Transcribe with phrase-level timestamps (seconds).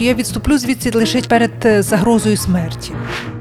[0.00, 2.92] Я відступлю звідси лише перед е, загрозою смерті.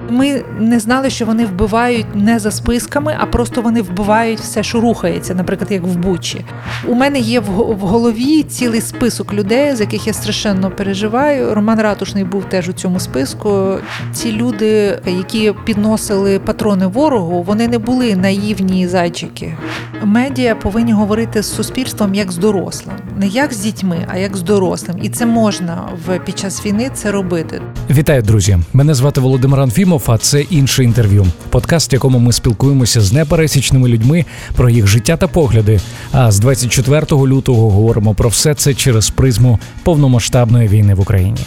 [0.09, 4.81] Ми не знали, що вони вбивають не за списками, а просто вони вбивають все, що
[4.81, 6.45] рухається, наприклад, як в Бучі.
[6.87, 11.55] У мене є в в голові цілий список людей, з яких я страшенно переживаю.
[11.55, 13.75] Роман Ратушний був теж у цьому списку.
[14.13, 19.57] Ці люди, які підносили патрони ворогу, вони не були наївні зайчики.
[20.03, 24.41] Медіа повинні говорити з суспільством як з дорослим, не як з дітьми, а як з
[24.41, 24.97] дорослим.
[25.01, 27.61] І це можна в під час війни це робити.
[27.89, 28.57] Вітаю, друзі!
[28.73, 29.96] Мене звати Володимир Анфімов.
[30.05, 31.25] А це інше інтерв'ю.
[31.49, 35.79] Подкаст, в якому ми спілкуємося з непересічними людьми про їх життя та погляди.
[36.11, 41.39] А з 24 лютого говоримо про все це через призму повномасштабної війни в Україні.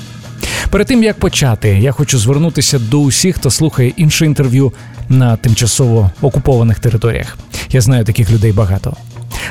[0.71, 4.73] Перед тим як почати, я хочу звернутися до усіх, хто слухає інше інтерв'ю
[5.09, 7.39] на тимчасово окупованих територіях.
[7.71, 8.97] Я знаю таких людей багато.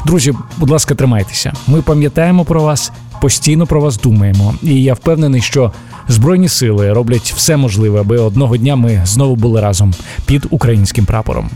[0.05, 1.53] Друзі, будь ласка, тримайтеся.
[1.67, 5.73] Ми пам'ятаємо про вас, постійно про вас думаємо, і я впевнений, що
[6.07, 9.93] збройні сили роблять все можливе, аби одного дня ми знову були разом
[10.25, 11.49] під українським прапором.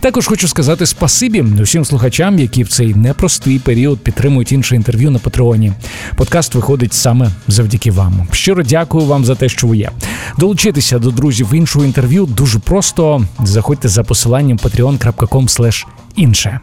[0.00, 5.18] Також хочу сказати спасибі усім слухачам, які в цей непростий період підтримують інше інтерв'ю на
[5.18, 5.72] Патреоні.
[6.16, 8.26] Подкаст виходить саме завдяки вам.
[8.32, 9.90] Щиро дякую вам за те, що ви є.
[10.38, 13.26] Долучитися до друзів іншого інтерв'ю дуже просто.
[13.44, 15.84] Заходьте за посиланням patreon.com
[16.16, 16.60] інше.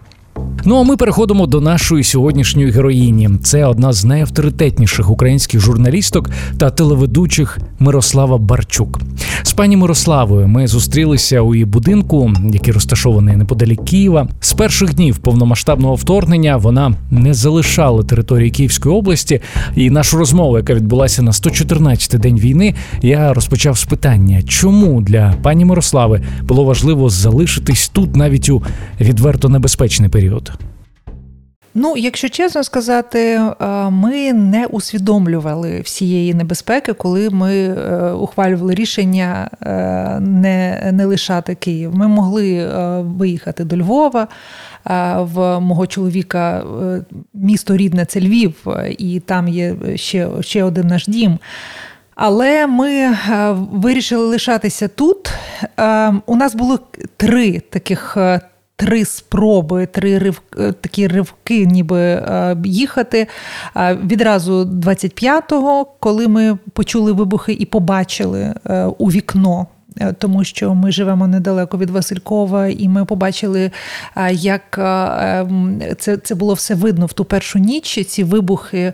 [0.65, 3.29] Ну а ми переходимо до нашої сьогоднішньої героїні.
[3.43, 8.99] Це одна з найавторитетніших українських журналісток та телеведучих Мирослава Барчук.
[9.43, 14.27] З пані Мирославою ми зустрілися у її будинку, який розташований неподалік Києва.
[14.39, 19.41] З перших днів повномасштабного вторгнення вона не залишала території Київської області.
[19.75, 25.33] І нашу розмову, яка відбулася на 114-й день війни, я розпочав з питання, чому для
[25.43, 28.63] пані Мирослави було важливо залишитись тут навіть у
[29.01, 30.26] відверто небезпечний період.
[31.79, 39.49] Ну, якщо чесно сказати, е, ми не усвідомлювали всієї небезпеки, коли ми е, ухвалювали рішення
[39.61, 41.95] е, не не лишати Київ.
[41.95, 42.67] Ми могли
[43.01, 44.27] виїхати до Львова.
[45.15, 46.63] В мого чоловіка
[47.33, 48.67] місто рідне це Львів,
[48.97, 51.39] і там є ще, ще один наш дім.
[52.15, 53.17] Але ми
[53.71, 55.31] вирішили лишатися тут.
[56.25, 56.79] У нас було
[57.17, 58.17] три таких
[58.77, 63.27] три спроби, три рив, е, такі ривки, ніби е, їхати.
[63.77, 69.67] Відразу 25-го, коли ми почули вибухи і побачили е, у вікно
[70.19, 73.71] тому що ми живемо недалеко від Василькова, і ми побачили,
[74.15, 75.47] е, як е,
[75.97, 78.05] це це було все видно в ту першу ніч.
[78.07, 78.93] Ці вибухи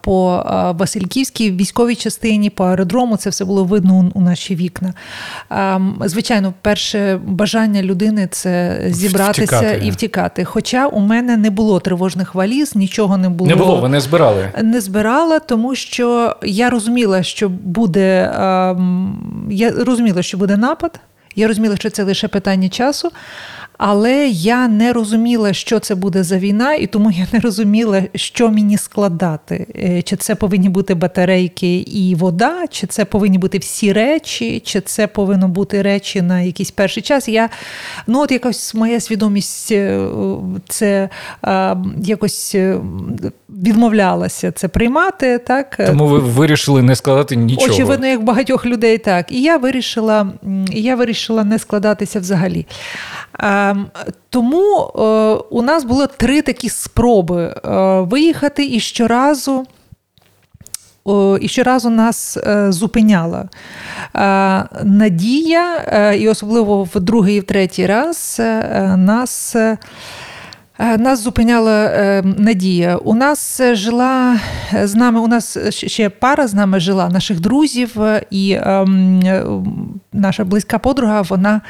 [0.00, 0.44] по
[0.78, 4.94] Васильківській військовій частині, по аеродрому, це все було видно у наші вікна.
[6.04, 9.86] Звичайно, перше бажання людини це зібратися втікати.
[9.86, 10.44] і втікати.
[10.44, 13.50] Хоча у мене не було тривожних валіз, нічого не було.
[13.50, 14.48] Не було, ви не збирали?
[14.62, 18.32] Не збирала, тому що я розуміла, що буде.
[19.50, 21.00] Я розуміла розуміла, що буде напад.
[21.34, 23.10] Я розуміла, що це лише питання часу.
[23.78, 28.50] Але я не розуміла, що це буде за війна, і тому я не розуміла, що
[28.50, 29.66] мені складати.
[29.76, 34.80] Е, чи це повинні бути батарейки і вода, чи це повинні бути всі речі, чи
[34.80, 37.28] це повинно бути речі на якийсь перший час.
[37.28, 37.48] Я
[38.06, 40.08] ну от якось моя свідомість е,
[40.68, 41.08] це
[41.42, 42.80] а, якось е,
[43.48, 45.38] відмовлялася це приймати.
[45.38, 47.72] Так тому ви вирішили не складати нічого.
[47.72, 50.32] Очевидно, як багатьох людей, так і я вирішила,
[50.72, 52.66] і я вирішила не складатися взагалі.
[53.38, 53.86] Ем,
[54.30, 55.00] тому е,
[55.50, 59.66] у нас було три такі спроби е, виїхати і щоразу.
[61.40, 63.48] І щоразу нас е, зупиняла
[64.84, 65.76] надія,
[66.18, 68.36] і особливо в другий і в третій раз
[68.96, 69.56] нас
[70.78, 72.96] нас зупиняла е, Надія.
[72.96, 74.40] У нас жила
[74.82, 77.96] з нами, у нас ще пара з нами жила, наших друзів,
[78.30, 81.60] і ем, наша близька подруга, вона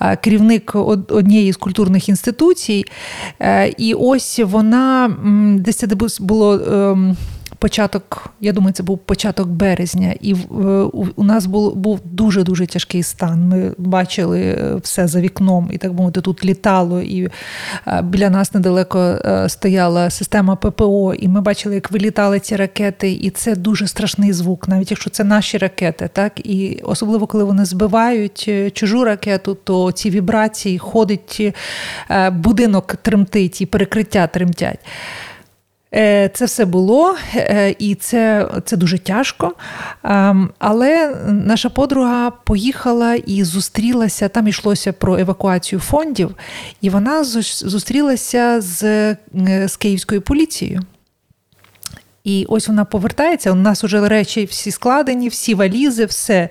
[0.00, 0.72] е, керівник
[1.08, 2.84] однієї з культурних інституцій.
[3.78, 5.16] І ось вона
[5.58, 5.86] десь це
[6.20, 6.96] було.
[7.60, 10.34] Початок, я думаю, це був початок березня, і
[11.16, 13.48] у нас був був дуже дуже тяжкий стан.
[13.48, 17.28] Ми бачили е, все за вікном, і так мовити, тут літало, і
[17.86, 23.12] е, біля нас недалеко е, стояла система ППО, і ми бачили, як вилітали ці ракети,
[23.12, 27.64] і це дуже страшний звук, навіть якщо це наші ракети, так і особливо коли вони
[27.64, 31.54] збивають чужу ракету, то ці вібрації ходить
[32.32, 34.78] будинок тремтить і перекриття тремтять.
[35.94, 39.54] Е, це все було, е, і це це дуже тяжко.
[40.04, 44.28] Ем, але наша подруга поїхала і зустрілася.
[44.28, 46.34] Там йшлося про евакуацію фондів,
[46.80, 49.16] і вона зустрілася з,
[49.68, 50.82] з київською поліцією.
[52.28, 53.52] І ось вона повертається.
[53.52, 56.48] У нас вже речі всі складені, всі валізи, все.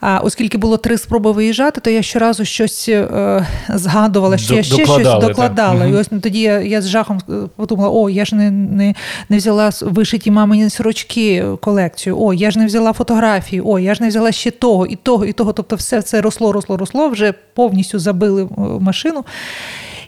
[0.00, 4.62] А оскільки було три спроби виїжджати, то я щоразу щось е, згадувала, що Д- я
[4.62, 5.80] ще щось докладала.
[5.80, 5.90] Так.
[5.90, 8.94] І ось тоді я я з жахом е, подумала: о, я ж не не,
[9.28, 14.02] не взяла вишиті мамині сорочки колекцію, о, я ж не взяла фотографії, о, я ж
[14.02, 15.52] не взяла ще того, і того, і того.
[15.52, 18.48] Тобто, все це росло, росло, росло, вже повністю забили е,
[18.80, 19.24] машину.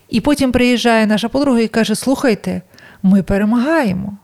[0.08, 2.62] І потім приїжджає наша подруга і каже: Слухайте,
[3.02, 4.16] ми перемагаємо.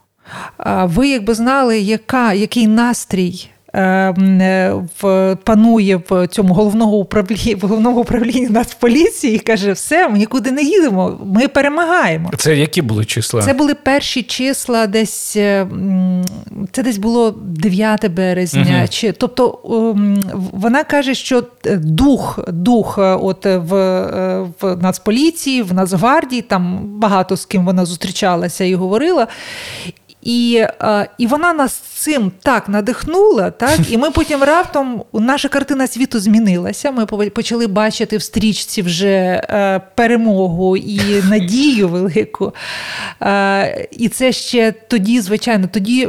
[0.84, 7.60] Ви якби знали, яка, який настрій Ем, е, в, панує в цьому головного управлінні в
[7.60, 12.30] головному управлінні Нацполіції і каже: все, ми нікуди не їдемо, ми перемагаємо.
[12.38, 13.42] Це які були числа?
[13.42, 15.66] Це були перші числа, десь е,
[16.72, 18.76] це десь було 9 березня.
[18.78, 18.88] Угу.
[18.90, 19.58] Чи тобто
[19.96, 21.44] ем, вона каже, що
[21.74, 23.72] дух, дух, е, от в,
[24.60, 29.26] в Нацполіції, в Нацгвардії, там багато з ким вона зустрічалася і говорила.
[30.26, 35.86] І е, і вона нас цим так надихнула, так і ми потім раптом наша картина
[35.86, 36.90] світу змінилася.
[36.90, 41.00] Ми почали бачити в стрічці вже е, перемогу і
[41.30, 42.52] надію велику.
[43.22, 46.08] Е, і це ще тоді, звичайно, тоді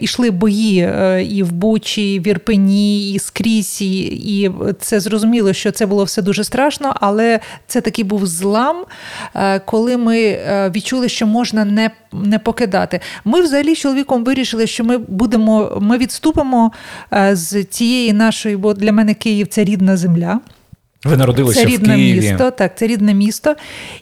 [0.00, 0.90] йшли бої
[1.28, 3.82] і в Бучі, і в Ірпені, і скрізь.
[3.82, 4.50] І
[4.80, 8.84] це зрозуміло, що це було все дуже страшно, але це такий був злам,
[9.64, 10.38] коли ми
[10.74, 11.90] відчули, що можна не
[12.24, 13.00] не покидати.
[13.24, 16.72] Ми взагалі з чоловіком вирішили, що ми будемо, ми відступимо
[17.12, 20.40] е, з цієї нашої, бо для мене Київ це рідна земля.
[21.04, 22.20] Ви народилися це рідне в Києві.
[22.20, 23.54] місто, так, це рідне місто.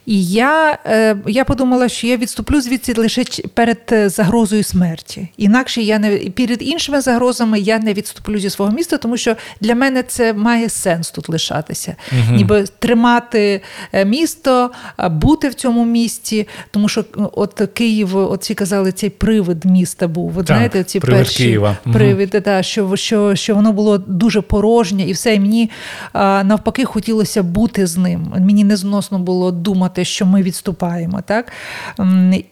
[0.06, 5.28] І я е, я подумала, що я відступлю звідси лише перед е, загрозою смерті.
[5.36, 9.74] Інакше я не перед іншими загрозами я не відступлю зі свого міста, тому що для
[9.74, 12.36] мене це має сенс тут лишатися, угу.
[12.36, 13.60] ніби тримати
[13.92, 14.70] е, місто,
[15.10, 16.48] бути в цьому місті.
[16.70, 20.34] Тому що от Київ, от ці казали, цей привид міста був.
[20.36, 21.76] Так, знаєте, ці привид перші Києва.
[21.92, 22.44] привиди, угу.
[22.44, 25.70] та, що, що, що воно було дуже порожнє, і все і мені
[26.14, 28.32] навпаки хотілося бути з ним.
[28.40, 31.20] Мені не зносно було думати, що ми відступаємо.
[31.26, 31.52] Так?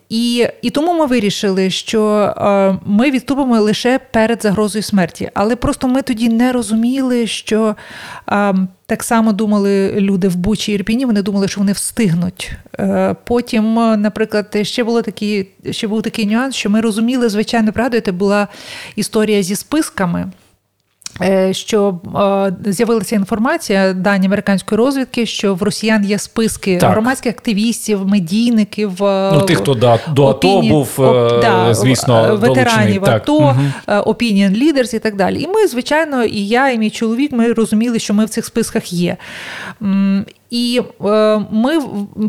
[0.08, 2.02] І і тому ми вирішили, що
[2.36, 5.30] е, ми відступимо лише перед загрозою смерті.
[5.34, 7.76] Але просто ми тоді не розуміли, що
[8.28, 8.54] е,
[8.86, 12.52] так само думали люди в Бучі Ірпіні, вони думали, що вони встигнуть.
[12.78, 18.12] Е, потім, наприклад, ще було такі, ще був такий нюанс, що ми розуміли, звичайно, пригадуєте,
[18.12, 18.48] була
[18.96, 20.30] історія зі списками.
[21.22, 22.00] Е, що
[22.66, 26.90] е, з'явилася інформація дані американської розвідки, що в росіян є списки так.
[26.90, 33.02] громадських активістів, медійників, е, ну тих, хто до, до АТО був, оп, да, звісно, ветеранів
[33.02, 33.16] долучений.
[33.16, 33.54] АТО, угу.
[33.86, 35.42] opinion leaders і так далі.
[35.42, 38.92] І ми, звичайно, і я, і мій чоловік, ми розуміли, що ми в цих списках
[38.92, 39.16] є.
[40.50, 41.80] І е, ми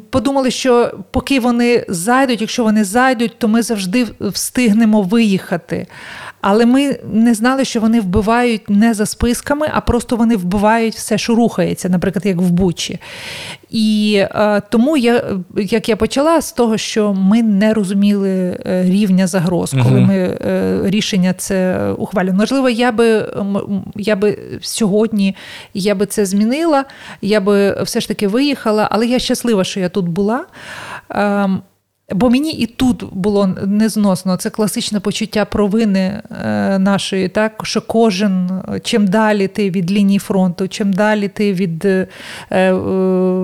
[0.09, 5.87] подумали, що поки вони зайдуть, якщо вони зайдуть, то ми завжди встигнемо виїхати.
[6.41, 11.17] Але ми не знали, що вони вбивають не за списками, а просто вони вбивають все,
[11.17, 12.99] що рухається, наприклад, як в Бучі.
[13.69, 15.23] І е, тому я,
[15.55, 20.79] як я почала з того, що ми не розуміли е, рівня загроз, коли ми е,
[20.83, 22.39] рішення це ухвалюємо.
[22.39, 23.27] Можливо, я би
[23.95, 25.35] я би сьогодні
[25.73, 26.85] я би це змінила,
[27.21, 30.45] я би все ж таки виїхала, але я щаслива, що я тут була.
[31.11, 31.49] Е,
[32.13, 38.49] Бо мені і тут було незносно це класичне почуття провини е, нашої, так що кожен,
[38.83, 42.07] чим далі ти від лінії фронту, чим далі ти від е,
[42.51, 42.74] е,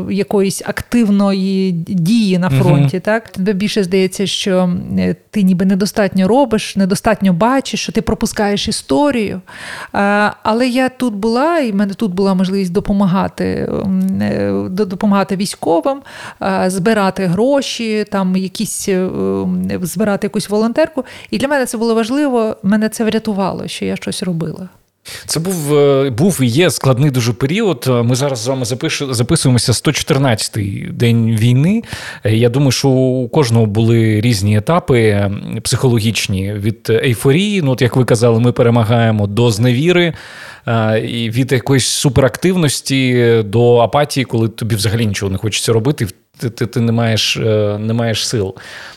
[0.09, 3.01] якоїсь активної дії на фронті, uh-huh.
[3.01, 8.67] так тебе більше здається, що е, ти ніби недостатньо робиш, недостатньо бачиш, що ти пропускаєш
[8.67, 9.41] історію.
[9.95, 13.45] Е, але я тут була, і в мене тут була можливість допомагати,
[14.21, 15.97] е, допомагати військовим,
[16.67, 19.09] збирати гроші там якісь е,
[19.81, 21.05] збирати якусь волонтерку.
[21.31, 22.55] І для мене це було важливо.
[22.63, 24.69] Мене це врятувало, що я щось робила.
[25.25, 27.85] Це був е, був і є складний дуже період.
[28.03, 31.83] Ми зараз з вами запишу, записуємося 114-й день війни.
[32.23, 35.31] Е, я думаю, що у кожного були різні етапи
[35.63, 37.61] психологічні від ейфорії.
[37.61, 40.13] Ну, от як ви казали, ми перемагаємо до зневіри.
[41.03, 46.07] І від якоїсь суперактивності до апатії, коли тобі взагалі нічого не хочеться робити,
[46.39, 48.55] ти ти, ти не маєш е, не маєш сил.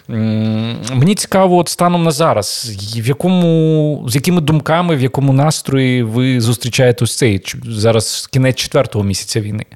[0.09, 6.41] Мені цікаво, от станом на зараз, в якому, з якими думками, в якому настрої ви
[6.41, 9.67] зустрічаєте ось цей зараз кінець четвертого місяця війни?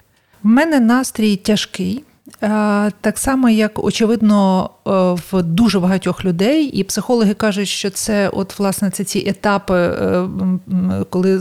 [0.45, 2.05] У мене настрій тяжкий.
[2.43, 4.91] Е, так само, як очевидно, е,
[5.31, 10.29] в дуже багатьох людей, і психологи кажуть, що це от власне це ці етапи, е,
[11.11, 11.41] коли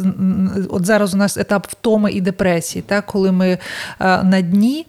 [0.69, 3.57] от зараз у нас етап втоми і депресії, так, коли ми
[3.99, 4.85] на дні,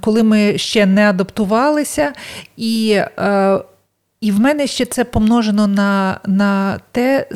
[0.00, 2.12] коли ми ще не адаптувалися,
[2.56, 3.00] і
[4.20, 7.28] І в мене ще це помножено на на те,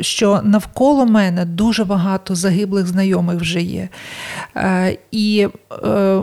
[0.00, 3.88] що навколо мене дуже багато загиблих знайомих вже є.
[4.56, 5.48] Е, І
[5.84, 6.22] е,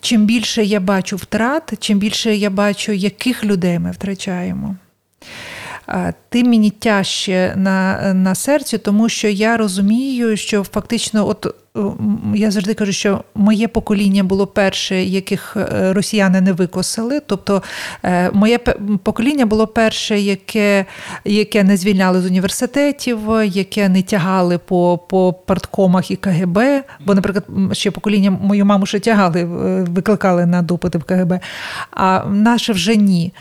[0.00, 4.76] чим більше я бачу втрат, чим більше я бачу, яких людей ми втрачаємо.
[6.28, 11.54] Тим мені тяжче на на серці, тому що я розумію, що фактично, от
[12.34, 17.20] я завжди кажу, що моє покоління було перше, яких е, росіяни не викосили.
[17.26, 17.62] Тобто
[18.04, 18.58] е, моє
[19.02, 20.86] покоління було перше, яке
[21.24, 26.58] яке не звільняли з університетів, яке не тягали по по парткомах і КГБ.
[27.06, 29.44] Бо, наприклад, ще покоління мою маму ще тягали,
[29.84, 31.40] викликали на допити в КГБ,
[31.90, 33.32] а наше вже ні.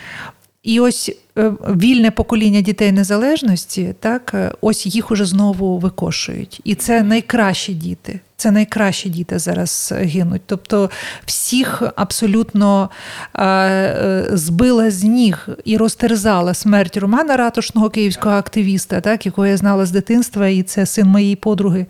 [0.63, 6.62] І ось е, вільне покоління дітей незалежності, так е, ось їх уже знову викошують.
[6.63, 8.20] І це найкращі діти.
[8.38, 10.42] Це найкращі діти зараз гинуть.
[10.46, 10.89] Тобто
[11.25, 12.89] всіх абсолютно
[13.36, 19.86] е, збила з ніг і розтерзала смерть Романа Ратушного, київського активіста, так, якого я знала
[19.86, 21.86] з дитинства, і це син моєї подруги.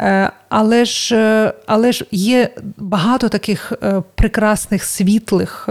[0.00, 5.68] Е, але ж е, але ж є багато таких е, прекрасних світлих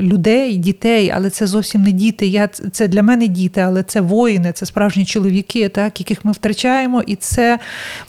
[0.00, 2.26] людей, дітей, але це зовсім не діти.
[2.26, 7.02] Я, Це для мене діти, але це воїни, це справжні чоловіки, так, яких ми втрачаємо.
[7.02, 7.58] І це,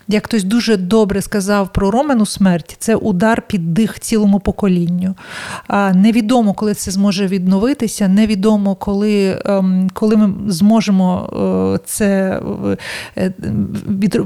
[0.07, 5.15] як хтось дуже добре сказав про Ромену смерть, це удар під дих цілому поколінню.
[5.93, 11.29] Невідомо, коли це зможе відновитися, невідомо, коли ем, коли ми зможемо
[11.85, 12.41] це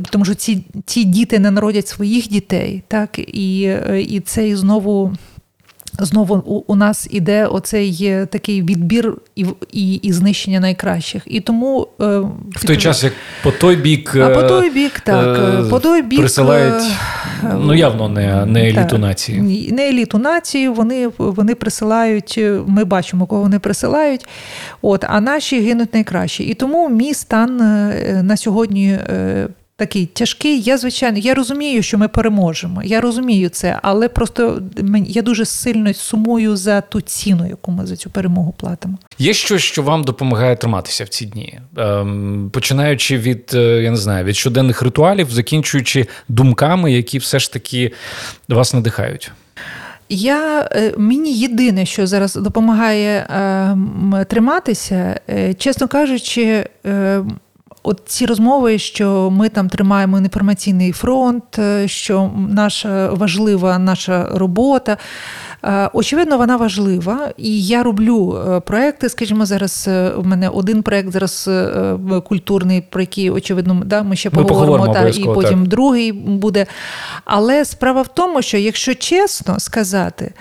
[0.10, 3.60] тому що ці ці діти не народять своїх дітей, так і
[4.00, 5.14] і це знову.
[6.00, 11.24] Знову у, у нас іде оцей такий відбір і і, і знищення найкращих.
[11.26, 12.06] І тому е,
[12.56, 13.14] в той час, як
[13.44, 16.84] по той бік а по е, той бік, так е, по той бік присилають
[17.60, 19.72] ну явно не не еліту так, нації.
[19.72, 20.70] Не еліту нації.
[20.70, 22.40] Вони вони присилають.
[22.68, 24.26] Ми бачимо, кого вони присилають.
[24.82, 26.44] От а наші гинуть найкраще.
[26.44, 27.58] І тому мій стан
[28.28, 29.00] на сьогодні
[29.76, 30.62] такий тяжкий.
[30.62, 32.84] Я звичайно, я розумію, що ми переможемо.
[32.84, 34.62] Я розумію це, але просто
[35.08, 38.98] я дуже сильно сумую за ту ціну, яку ми за цю перемогу платимо.
[39.20, 43.98] Є щось, що вам допомагає триматися в ці дні, ем, починаючи від е, я не
[43.98, 47.92] знаю, від щоденних ритуалів, закінчуючи думками, які все ж таки
[48.50, 49.32] вас надихають.
[50.10, 57.24] Я е, мені єдине, що зараз допомагає е, триматися, е, чесно кажучи, е,
[57.86, 64.98] От ці розмови, що ми там тримаємо інформаційний фронт, е, що наша важлива наша робота.
[65.64, 69.10] Е, очевидно, вона важлива, і я роблю е, проекти.
[69.10, 71.50] Скажімо, зараз у мене один проект зараз
[72.28, 75.68] культурний, про який очевидно да, ми ще ми поговоримо, та, і потім так.
[75.68, 76.66] другий буде.
[77.26, 80.34] Але справа в тому, що якщо чесно сказати,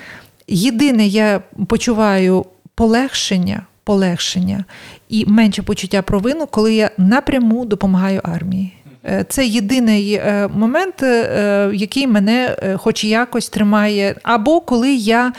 [0.49, 4.65] єдине я почуваю полегшення полегшення
[5.09, 8.73] і менше почуття провину, коли я напряму допомагаю армії.
[9.05, 14.15] Е, це єдиний е, момент, е, який мене хоч якось тримає.
[14.23, 15.33] Або коли я,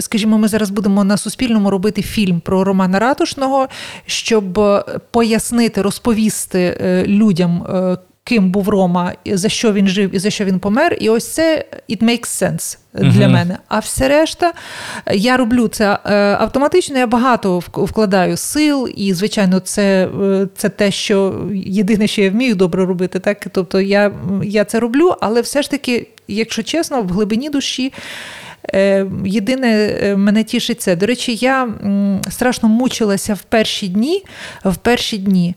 [0.00, 3.68] скажімо, ми зараз будемо на Суспільному робити фільм про Романа Ратушного,
[4.06, 4.60] щоб
[5.10, 7.66] пояснити, розповісти людям,
[8.24, 10.96] ким був Рома, за що він жив і за що він помер.
[11.00, 13.58] І ось це it makes sense для uh мене.
[13.68, 14.52] А все решта,
[15.12, 16.98] я роблю це е, автоматично.
[16.98, 22.54] Я багато вкладаю сил, і, звичайно, це е, це те, що єдине, що я вмію
[22.54, 23.18] добре робити.
[23.18, 23.46] Так?
[23.52, 24.12] Тобто я,
[24.44, 27.92] я це роблю, але все ж таки, якщо чесно, в глибині душі.
[28.74, 30.96] Е, єдине е, мене тішить це.
[30.96, 31.68] До речі, я
[32.28, 34.24] страшно мучилася в перші дні
[34.64, 35.54] в перші дні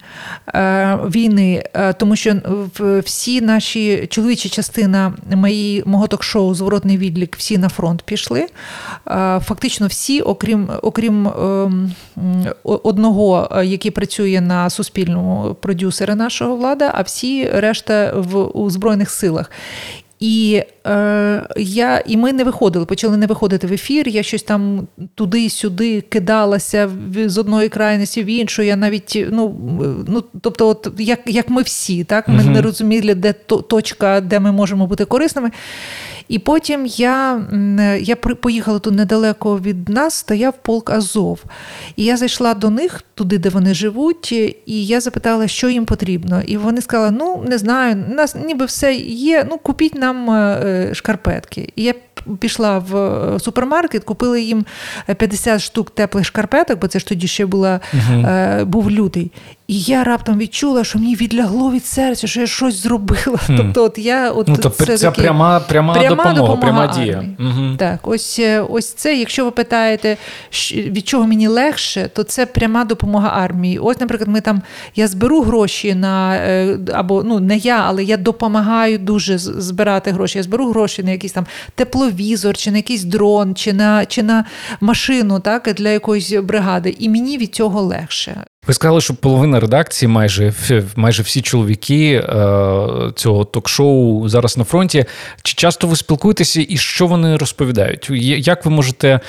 [0.47, 1.63] е, війни,
[1.97, 2.35] тому що
[3.05, 8.47] всі наші чоловічі частина моєї, мого ток-шоу Зворотний відлік, всі на фронт пішли.
[9.41, 11.29] Фактично всі, окрім окрім
[12.63, 19.51] одного, який працює на суспільному продюсера нашого влада, а всі решта в у Збройних силах.
[20.19, 24.07] І е, я, і ми не виходили, почали не виходити в ефір.
[24.07, 26.91] Я щось там туди-сюди кидалася
[27.25, 28.61] з одної крайності в іншу.
[28.61, 29.55] Я навіть, ну
[30.07, 34.39] ну тобто, от як як ми всі, так ми uh не розуміли, де точка, де
[34.39, 35.51] ми можемо бути корисними.
[36.27, 37.41] І потім я
[38.01, 41.43] я поїхала тут недалеко від нас, стояв полк Азов.
[41.95, 46.41] І я зайшла до них, туди, де вони живуть, і я запитала, що їм потрібно.
[46.41, 50.89] І вони сказали: ну, не знаю, у нас ніби все є, ну купіть нам е,
[50.93, 51.73] шкарпетки.
[51.75, 51.93] І я
[52.39, 54.65] пішла в е, супермаркет, купила їм
[55.17, 59.31] 50 штук теплих шкарпеток, бо це ж тоді ще була, uh був лютий.
[59.67, 63.39] І я раптом відчула, що мені відлягло від серця, що я щось зробила.
[63.49, 63.57] Mm.
[63.57, 66.87] Тобто, от я от ну, тобто це, це таки, пряма пряма, пряма допомога, допомога пряма
[66.87, 67.23] дія.
[67.39, 67.75] Угу.
[67.77, 70.17] Так, ось е, ось це, якщо ви питаєте,
[70.73, 73.79] від чого мені легше, то це пряма допомога армії.
[73.79, 74.61] Ось, наприклад, ми там
[74.95, 80.37] я зберу гроші на е, або ну не я, але я допомагаю дуже збирати гроші.
[80.37, 81.45] Я зберу гроші на якийсь там
[81.75, 84.45] тепловізор, чи на якийсь дрон, чи на чи на
[84.81, 86.95] машину, так для якоїсь бригади.
[86.99, 88.45] І мені від цього легше.
[88.67, 90.53] Ви сказали, що половина редакції, майже
[90.95, 92.21] майже всі чоловіки е,
[93.15, 95.05] цього ток-шоу зараз на фронті.
[95.43, 98.09] Чи часто ви спілкуєтеся і що вони розповідають?
[98.47, 99.19] Як ви можете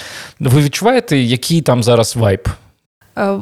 [0.41, 2.49] ви відчуваєте, який там зараз вайб?
[3.17, 3.41] Е, е,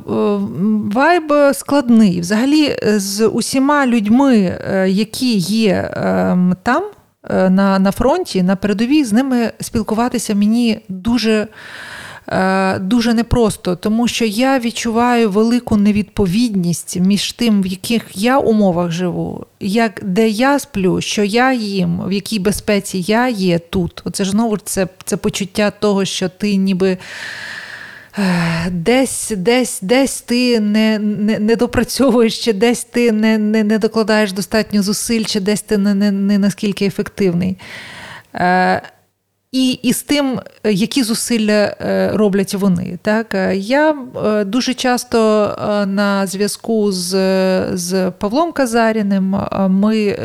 [0.93, 2.21] вайб складний.
[2.21, 4.59] Взагалі, з усіма людьми,
[4.89, 6.85] які є ем, там
[7.31, 11.49] на, на фронті, на передовій, з ними спілкуватися мені дуже.
[12.29, 18.91] Е, дуже непросто, тому що я відчуваю велику невідповідність між тим, в яких я умовах
[18.91, 24.03] живу, як де я сплю, що я їм, в якій безпеці я є тут.
[24.05, 26.99] Оце ж знову це, це почуття того, що ти ніби.
[28.19, 33.79] Е, десь десь, десь ти не не, не допрацьовуєш, чи десь ти не не, не
[33.79, 37.57] докладаєш достатньо зусиль, чи десь ти не не, не наскільки ефективний.
[38.35, 38.83] Е,
[39.55, 42.99] і і з тим, е, які зусилля е, роблять вони.
[43.03, 43.35] Так?
[43.35, 43.97] Е, я
[44.47, 45.19] дуже часто
[45.89, 47.15] на зв'язку з
[47.75, 49.37] з Павлом Казаріним,
[49.69, 50.19] ми,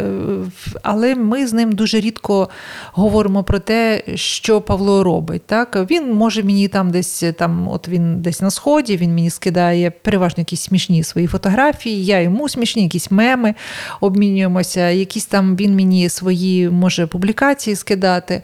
[0.84, 2.50] але ми з ним дуже рідко
[2.92, 5.42] говоримо про те, що Павло робить.
[5.46, 5.78] Так?
[5.92, 10.42] Він може мені там десь там, от він десь на сході, він мені скидає переважно
[10.42, 13.56] якісь смішні свої фотографії, я йому смішні, якісь меми
[14.02, 18.42] обмінюємося, якісь там він мені свої може публікації скидати.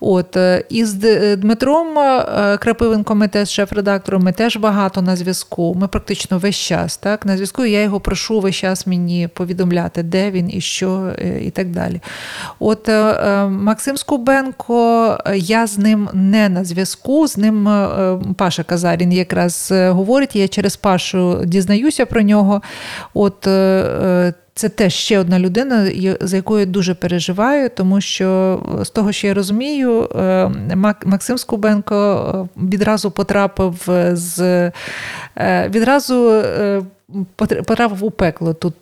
[0.00, 0.25] От.
[0.26, 5.74] От е, із е, Дмитром е, Крапивенком, ми теж шеф-редактором, ми теж багато на зв'язку.
[5.74, 7.64] Ми практично весь час так на зв'язку.
[7.64, 12.00] Я його прошу весь час мені повідомляти, де він і що, і так далі.
[12.58, 12.88] От
[13.48, 17.26] Максим Скубенко, я з ним не на зв'язку.
[17.26, 17.68] З ним
[18.36, 20.36] Паша Казарін якраз говорить.
[20.36, 22.62] Я через Пашу дізнаюся про нього.
[23.14, 23.48] От
[24.56, 29.26] це теж ще одна людина, за якою я дуже переживаю, тому що з того, що
[29.26, 30.50] я розумію, е,
[31.04, 34.40] Максим Скубенко е, відразу потрапив з
[35.38, 36.42] е, відразу.
[37.36, 38.74] Потрапив у пекло тут,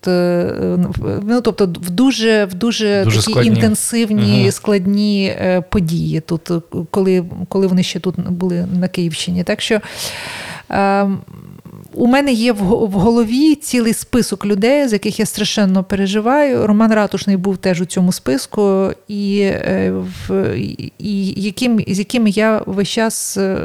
[1.22, 3.50] ну тобто в дуже в дуже, дуже такі складні.
[3.50, 4.52] інтенсивні, угу.
[4.52, 5.36] складні
[5.70, 6.50] події тут,
[6.90, 9.44] коли коли вони ще тут були на Київщині.
[9.44, 9.80] Так що
[10.68, 11.18] ем,
[11.94, 16.66] у мене є в голові цілий список людей, з яких я страшенно переживаю.
[16.66, 19.92] Роман Ратушний був теж у цьому списку, і е,
[20.28, 20.54] в,
[20.98, 23.58] і яким, з якими я весь час е,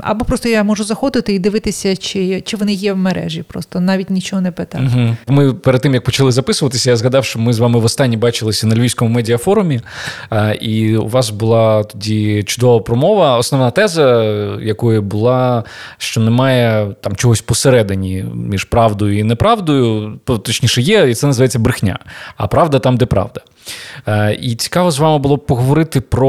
[0.00, 3.42] або просто я можу заходити і дивитися, чи чи вони є в мережі.
[3.42, 4.84] Просто навіть нічого не питати.
[4.96, 5.16] Угу.
[5.28, 8.76] Ми перед тим як почали записуватися, я згадав, що ми з вами востаннє бачилися на
[8.76, 9.80] Львівському медіафорумі,
[10.60, 13.38] і у вас була тоді чудова промова.
[13.38, 14.24] Основна теза,
[14.62, 15.64] якої була,
[15.98, 17.40] що немає там чогось
[17.76, 21.98] посередині між правдою і неправдою, точніше, є, і це називається брехня.
[22.36, 23.40] А правда там, де правда.
[24.08, 26.28] Е, і цікаво з вами було поговорити про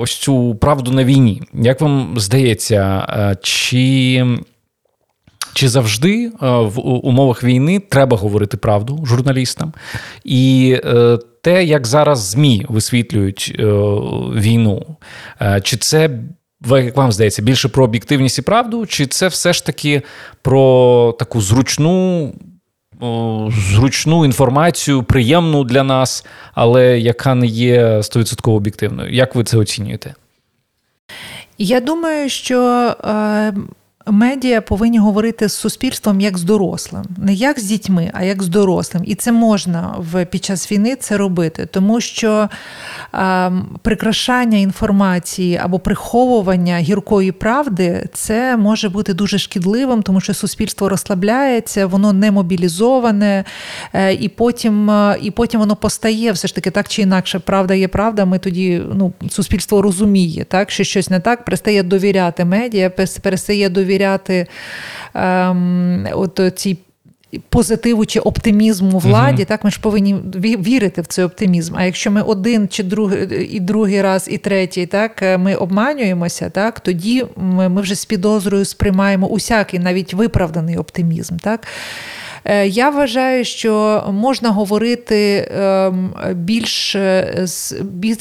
[0.00, 1.42] ось цю правду на війні.
[1.54, 4.24] Як вам здається, е, чи.
[5.54, 9.72] Чи завжди е, в умовах війни треба говорити правду журналістам?
[10.24, 10.76] І
[11.42, 13.54] те, як зараз ЗМІ висвітлюють
[14.34, 14.96] війну,
[15.62, 16.10] чи це
[16.70, 20.02] як вам здається, більше про об'єктивність і правду, чи це все ж таки
[20.42, 22.32] про таку зручну
[23.48, 29.14] зручну інформацію, приємну для нас, але яка не є 100% об'єктивною?
[29.14, 30.14] Як ви це оцінюєте?
[31.58, 32.60] Я думаю, що.
[33.04, 33.52] Е
[34.06, 38.48] медіа повинні говорити з суспільством як з дорослим, не як з дітьми, а як з
[38.48, 39.02] дорослим.
[39.06, 42.48] І це можна в під час війни це робити, тому що
[43.12, 43.50] а,
[43.82, 51.86] прикрашання інформації або приховування гіркої правди це може бути дуже шкідливим, тому що суспільство розслабляється,
[51.86, 53.44] воно не мобілізоване,
[53.92, 54.90] е, і потім
[55.22, 57.38] і потім воно постає все ж таки так чи інакше.
[57.38, 58.24] Правда є правда.
[58.24, 62.90] Ми тоді ну, суспільство розуміє, так що щось не так, перестає довіряти медіа,
[63.22, 64.46] перестає довіряти довіряти
[65.14, 66.78] ем, от цій
[67.48, 71.74] позитиву чи оптимізму владі, uh так ми ж повинні вірити в цей оптимізм.
[71.76, 76.50] А якщо ми один чи другий і другий раз, і третій, так е, ми обманюємося,
[76.50, 81.36] так тоді ми, ми вже з підозрою сприймаємо усякий, навіть виправданий оптимізм.
[81.36, 81.66] так.
[82.48, 86.96] Е, я вважаю, що можна говорити ем, більш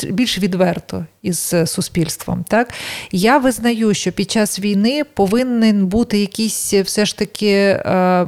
[0.10, 2.46] більш відверто із суспільством.
[2.48, 2.74] Так?
[3.12, 8.28] Я визнаю, що під час війни повинен бути якийсь все ж таки е,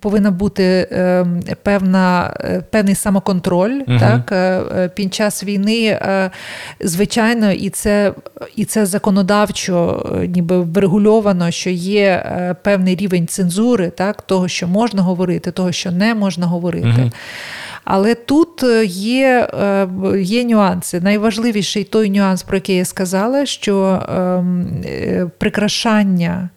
[0.00, 2.36] повинна бути ем, певна,
[2.70, 3.80] певний самоконтроль.
[3.88, 3.98] Угу.
[4.00, 4.94] Так?
[4.94, 6.00] Під час війни,
[6.80, 8.12] звичайно, і це
[8.56, 12.24] і це законодавчо ніби врегульовано, що є
[12.62, 14.22] певний рівень цензури, так?
[14.22, 15.17] того, що можна говорити,
[15.50, 16.94] того, що не можна говорити.
[16.98, 17.10] Угу.
[17.90, 19.88] Але тут е, є е,
[20.20, 21.00] є нюанси.
[21.00, 26.48] Найважливіший той нюанс, про який я сказала, що ем, е, прикрашання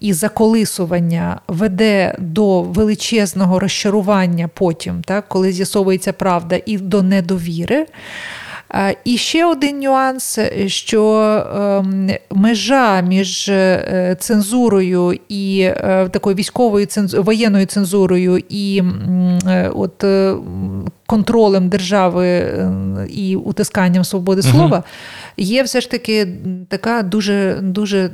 [0.00, 7.86] і заколисування веде до величезного розчарування потім, так, коли з'ясовується правда, і до недовіри.
[9.04, 11.02] І ще один нюанс, що
[11.56, 18.82] ем, межа між е, цензурою і е, такою військовою цензурою, воєнною цензурою і
[19.46, 20.04] е, от
[21.06, 22.54] контролем держави
[23.10, 24.82] і утисканням свободи слова
[25.36, 26.28] є все ж таки
[26.68, 28.10] така дуже дуже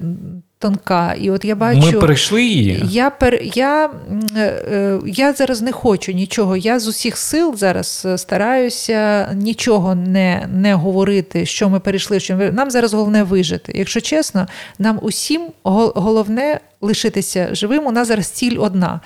[0.61, 1.15] тонка.
[1.15, 2.83] І от я бачу, Ми перейшли її.
[2.91, 3.91] Я пер, я,
[4.37, 6.57] е, е, я зараз не хочу нічого.
[6.57, 12.21] Я з усіх сил зараз е, стараюся нічого не не говорити, що ми перейшли.
[12.21, 12.53] Що ми...
[12.53, 13.73] Нам зараз головне вижити.
[13.75, 14.47] Якщо чесно,
[14.79, 17.87] нам усім головне лишитися живим.
[17.87, 19.01] У нас зараз ціль одна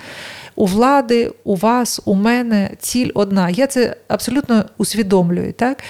[0.57, 3.51] у влади, у вас, у мене ціль одна.
[3.51, 5.53] Я це абсолютно усвідомлюю.
[5.53, 5.83] Так?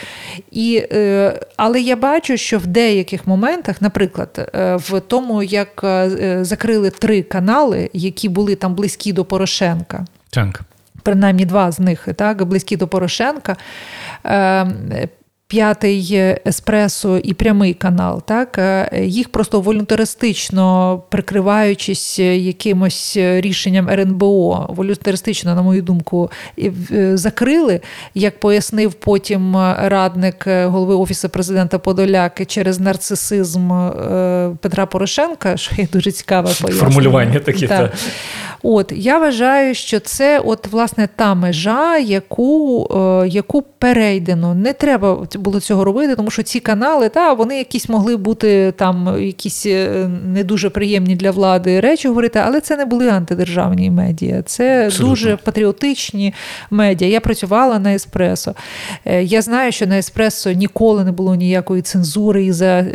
[0.51, 6.39] І, е, Але я бачу, що в деяких моментах, наприклад, е, в тому, як е,
[6.45, 10.05] закрили три канали, які були там близькі до Порошенка.
[10.31, 10.61] Так.
[11.03, 13.57] Принаймні два з них так, близькі до Порошенка
[15.55, 25.55] п'ятий еспресо і прямий канал, так е, їх просто волюнтаристично прикриваючись якимось рішенням РНБО, волюнтаристично,
[25.55, 27.81] на мою думку, е, закрили,
[28.15, 35.89] як пояснив потім радник голови офісу президента Подоляки через нарцисизм е, Петра Порошенка, що є
[35.93, 36.81] дуже цікаве пояснення.
[36.81, 37.69] формулювання такі.
[37.69, 37.91] Так.
[37.91, 37.97] Та.
[38.63, 42.89] От я вважаю, що це от власне та межа, яку
[43.27, 44.55] яку перейдено.
[44.55, 49.23] Не треба було цього робити, тому що ці канали, та вони якісь могли бути там
[49.23, 54.43] якісь е, не дуже приємні для влади речі говорити, але це не були антидержавні медіа.
[54.43, 55.11] Це Абсолютно.
[55.11, 56.35] дуже патріотичні
[56.71, 57.09] медіа.
[57.09, 58.55] Я працювала на Еспресо.
[59.05, 62.45] Е, я знаю, що на Еспресо ніколи не було ніякої цензури.
[62.45, 62.87] І за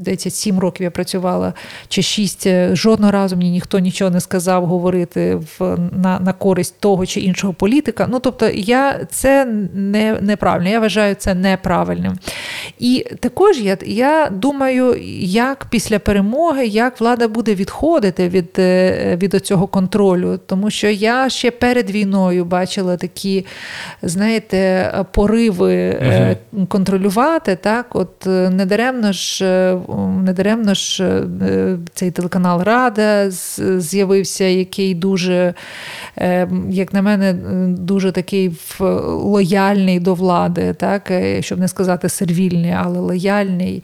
[0.00, 1.52] здається, сім років я працювала
[1.88, 2.48] чи шість.
[2.72, 4.66] Жодного разу мені ніхто нічого не сказав.
[4.66, 8.06] говорити в на на користь того чи іншого політика.
[8.10, 10.68] Ну тобто, я це не неправильно.
[10.68, 12.18] Я вважаю це неправильним.
[12.78, 19.46] І також я я думаю, як після перемоги, як влада буде відходити від е, від
[19.46, 20.40] цього контролю.
[20.46, 23.46] Тому що я ще перед війною бачила такі,
[24.02, 26.00] знаєте, пориви
[26.52, 26.66] угу.
[26.66, 27.56] контролювати.
[27.56, 29.44] Так, от е, недаремно ж
[30.24, 31.22] недаремно ж
[31.94, 33.30] цей телеканал Рада
[33.78, 35.54] з'явився, який дуже,
[36.68, 37.32] як на мене,
[37.68, 38.52] дуже такий
[39.04, 41.12] лояльний до влади, так,
[41.52, 43.82] щоб не сказати сервільний, але лояльний.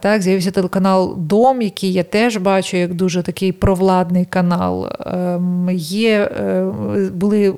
[0.00, 4.88] Так, З'явився телеканал Дом, який я теж бачу як дуже такий провладний канал.
[5.06, 6.72] Ем, є, е,
[7.14, 7.54] були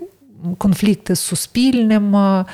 [0.59, 2.17] конфлікти з суспільним.
[2.17, 2.45] Е,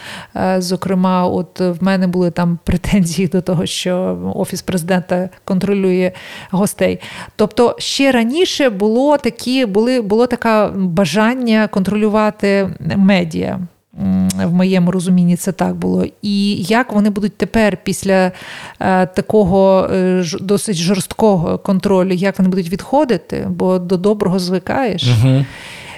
[0.58, 6.12] зокрема, от в мене були там претензії до того, що офіс президента контролює
[6.50, 7.00] гостей.
[7.36, 13.60] Тобто, ще раніше було такі, були, було таке бажання контролювати медіа.
[14.44, 16.06] В моєму розумінні це так було.
[16.22, 18.32] І як вони будуть тепер, після
[18.80, 25.08] е, такого е, досить жорсткого контролю, як вони будуть відходити, бо до доброго звикаєш.
[25.08, 25.44] Угу.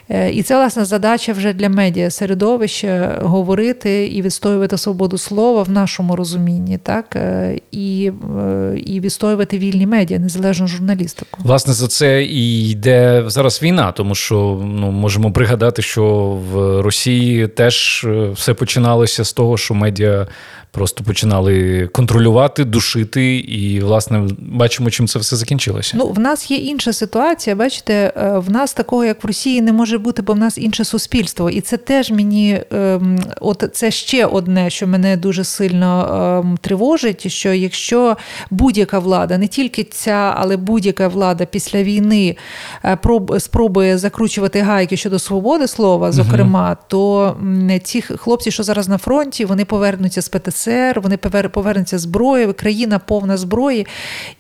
[0.09, 5.71] Е, і це власне задача вже для медіа середовища говорити і відстоювати свободу слова в
[5.71, 11.41] нашому розумінні, так е, і е, і відстоювати вільні медіа, незалежну журналістику.
[11.45, 16.05] Власне за це і йде зараз війна, тому що ну можемо пригадати, що
[16.53, 20.27] в Росії теж все починалося з того, що медіа
[20.71, 25.97] просто починали контролювати, душити, і власне бачимо, чим це все закінчилося.
[25.97, 27.57] Ну в нас є інша ситуація.
[27.57, 28.13] Бачите,
[28.47, 31.61] в нас такого як в Росії не може бути, бо в нас інше суспільство, і
[31.61, 37.33] це теж мені, ем, от це ще одне, що мене дуже сильно ем, тривожить.
[37.33, 38.17] Що якщо
[38.51, 42.37] будь-яка влада, не тільки ця, але будь-яка влада після війни
[42.85, 42.99] е,
[43.39, 46.79] спробує закручувати гайки щодо свободи слова, зокрема, угу.
[46.89, 47.37] то
[47.83, 50.67] ці хлопці, що зараз на фронті, вони повернуться з ПТС.
[50.67, 51.17] СРСР, вони
[51.49, 53.87] повернуться зброєю, країна повна зброї.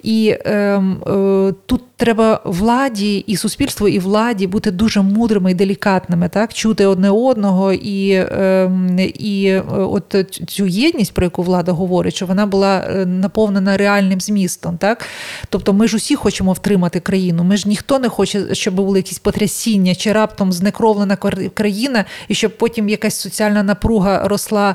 [0.02, 5.54] І ем, е, тут треба владі і суспільству, і владі бути дуже мудрими ніжними і
[5.54, 10.14] делікатними, так чути одне одного, і ем, і от
[10.48, 14.78] цю єдність, про яку влада говорить, що вона була наповнена реальним змістом.
[14.78, 15.06] Так?
[15.48, 17.44] Тобто ми ж усі хочемо втримати країну.
[17.44, 21.16] Ми ж ніхто не хоче, щоб були якісь потрясіння чи раптом знекровлена
[21.54, 24.74] країна, і щоб потім якась соціальна напруга росла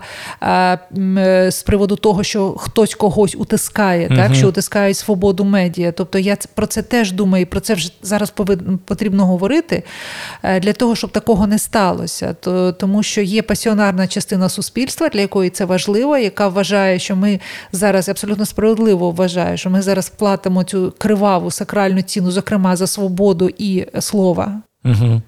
[1.50, 5.92] з приводу того, що хтось когось утискає, так що утискають свободу медіа.
[5.92, 8.34] Тобто я про це теж думаю, і про це вже зараз
[8.86, 9.84] потрібно говорити
[10.44, 12.36] е, для того, щоб такого не сталося.
[12.39, 17.39] то Тому що є пасіонарна частина суспільства, для якої це важливо, яка вважає, що ми
[17.71, 23.50] зараз абсолютно справедливо вважає, що ми зараз платимо цю криваву сакральну ціну, зокрема за свободу
[23.58, 24.62] і слова.
[24.86, 25.21] Угу.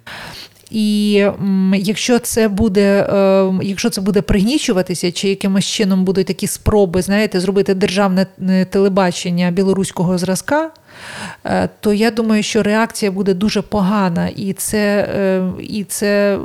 [0.74, 1.26] І
[1.74, 7.39] якщо це буде, е, якщо це буде пригнічуватися, чи якимось чином будуть такі спроби, знаєте,
[7.39, 10.72] зробити державне е, телебачення білоруського зразка,
[11.80, 15.10] то я думаю, що реакція буде дуже погана, і це,
[15.60, 16.40] і це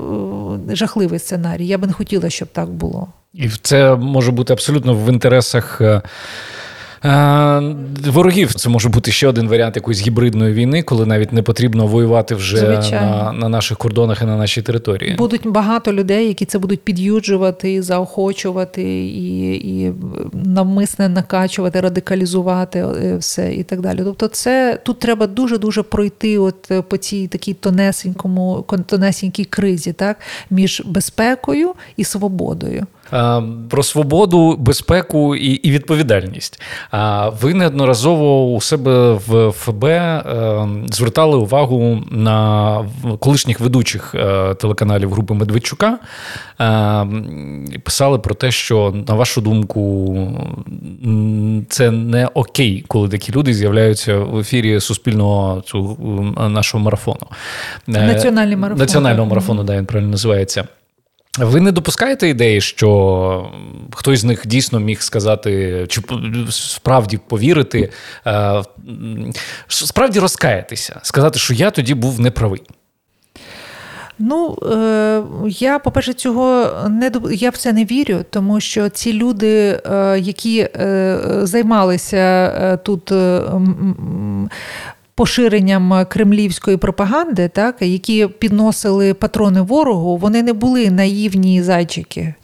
[0.68, 1.66] жахливий сценарій.
[1.66, 3.08] Я би не хотіла, щоб так було.
[3.34, 5.80] І це може бути абсолютно в інтересах.
[7.04, 11.86] Е, ворогів це може бути ще один варіант якоїсь гібридної війни, коли навіть не потрібно
[11.86, 15.14] воювати вже на на наших кордонах і на нашій території.
[15.14, 19.92] Будуть багато людей, які це будуть під'юджувати, заохочувати і і
[20.32, 24.00] навмисне накачувати, радикалізувати е, все і так далі.
[24.04, 29.92] Тобто, це тут треба дуже дуже пройти, от е, по цій такій тонесенькому тонесенькій кризі,
[29.92, 30.16] так
[30.50, 32.86] між безпекою і свободою.
[33.70, 36.62] Про свободу, безпеку і і відповідальність.
[37.42, 42.84] Ви неодноразово у себе в ФБ е, звертали увагу на
[43.18, 45.98] колишніх ведучих е, телеканалів групи Медведчука.
[47.84, 50.16] Писали про те, що, на вашу думку,
[51.68, 55.96] це не окей, коли такі люди з'являються в ефірі суспільного цього
[56.48, 57.26] нашого марафону.
[57.88, 58.80] Е, Національний марафон.
[58.80, 60.64] Національного марафону, да, він правильно називається.
[61.38, 63.52] Ви не допускаєте ідеї, що
[63.94, 66.00] хтось з них дійсно міг сказати, чи
[66.50, 67.90] справді повірити,
[68.26, 68.62] е,
[69.68, 72.62] справді розкаятися, сказати, що я тоді був неправий?
[74.18, 79.80] Ну, е, я, по-перше, цього не я в це не вірю, тому що ці люди,
[79.90, 80.68] е, які
[81.42, 83.12] займалися тут
[85.18, 92.34] поширенням кремлівської пропаганди, так, які підносили патрони ворогу, вони не були наївні зайчики.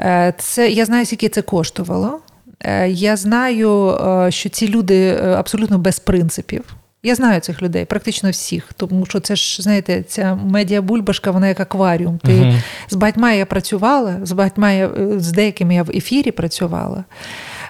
[0.00, 2.18] Е, це, Я знаю, скільки це коштувало.
[2.60, 6.64] Е, я знаю, е, що ці люди абсолютно без принципів.
[7.02, 11.60] Я знаю цих людей, практично всіх, тому що це ж, знаєте, ця медіабульбашка, вона як
[11.60, 12.18] акваріум.
[12.18, 17.04] Ти uh З багатьма я працювала, з багатьма я, з деякими я в ефірі працювала.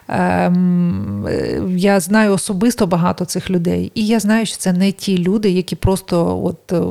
[0.09, 1.27] Ем,
[1.77, 5.77] я знаю особисто багато цих людей, і я знаю, що це не ті люди, які
[5.77, 6.83] просто от е,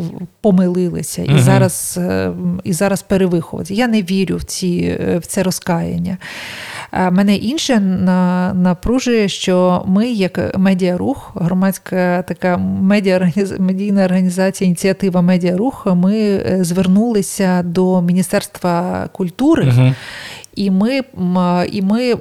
[0.42, 1.40] помилилися і угу.
[1.40, 2.32] зараз е,
[2.64, 3.74] і зараз перевиховуються.
[3.74, 6.18] Я не вірю в ці, е, в це розкаяння.
[7.12, 7.80] Мене інше
[8.56, 18.02] напружує, що ми, як медіарух, громадська така медіа, медійна організація, ініціатива Медіарух, ми звернулися до
[18.02, 19.74] Міністерства культури.
[19.78, 19.94] Угу.
[20.56, 21.02] І ми
[21.72, 22.16] і ми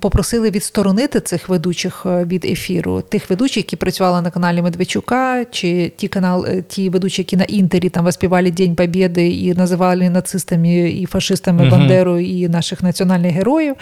[0.00, 5.92] попросили відсторонити цих ведучих е, від ефіру, тих ведучих, які працювали на каналі Медведчука, чи
[5.96, 10.90] ті канал, е, ті ведучі, які на інтері там виспівали День Побєди і називали нацистами
[10.90, 11.70] і фашистами угу.
[11.70, 13.74] Бандеру і наших національних героїв.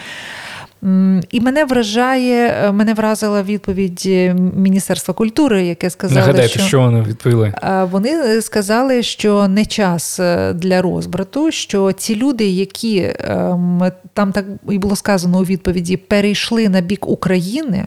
[1.31, 6.79] І мене вражає, е, мене вразила відповідь е, Міністерства культури, яке сказали, Нагадайте, що, що
[6.79, 7.53] вони відповіли.
[7.91, 14.45] Вони сказали, що не час е, для розбрату, що ці люди, які ем, там так
[14.69, 17.85] і було сказано у відповіді, перейшли на бік України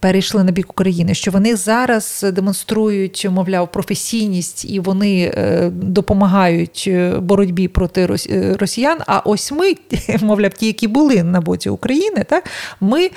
[0.00, 7.18] перейшли на бік України, що вони зараз демонструють, мовляв, професійність і вони е, допомагають е,
[7.20, 8.98] боротьбі проти е, росіян.
[9.06, 9.74] А ось ми,
[10.20, 13.10] мовляв, ті, які були на боці України, так ми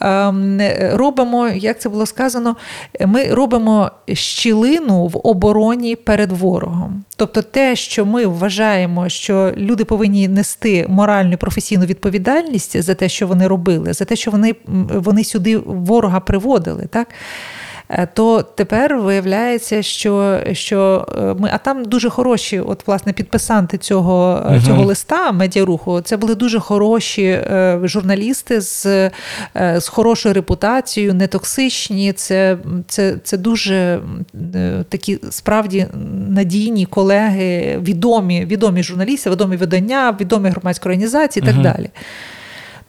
[0.00, 0.60] ем,
[0.92, 2.56] робимо, як це було сказано,
[3.06, 7.04] ми робимо щілину в обороні перед ворогом.
[7.16, 13.26] Тобто, те, що ми вважаємо, що люди повинні нести моральну професійну відповідальність за те, що
[13.26, 14.54] вони робили, за те, що вони
[14.88, 17.08] вони сюди ворога приводили, так.
[17.88, 23.78] Е, то тепер виявляється, що що е, ми, а там дуже хороші, от власне, підписанти
[23.78, 26.00] цього uh цього листа медіаруху.
[26.00, 27.40] Це були дуже хороші
[27.82, 29.10] журналісти з
[29.54, 32.12] з хорошою репутацією, нетоксичні.
[32.12, 34.00] Це це, це дуже
[34.88, 35.86] такі справді
[36.28, 41.90] надійні колеги, відомі, відомі журналісти, відомі видання, відомі громадські організації і так далі.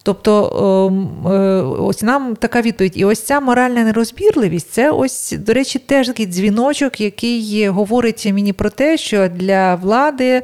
[0.07, 2.93] Тобто ем, е, ось нам така відповідь.
[2.95, 8.53] І ось ця моральна нерозбірливість це ось, до речі, теж такий дзвіночок, який говорить мені
[8.53, 10.41] про те, що для влади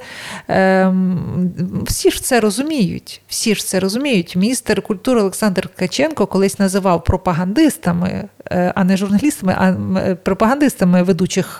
[0.47, 1.52] ем,
[1.86, 3.21] всі ж це розуміють.
[3.28, 4.36] Всі ж це розуміють.
[4.36, 9.76] Міністр культури Олександр Ткаченко колись називав пропагандистами, е, а не журналістами, а
[10.15, 11.58] пропагандистами ведучих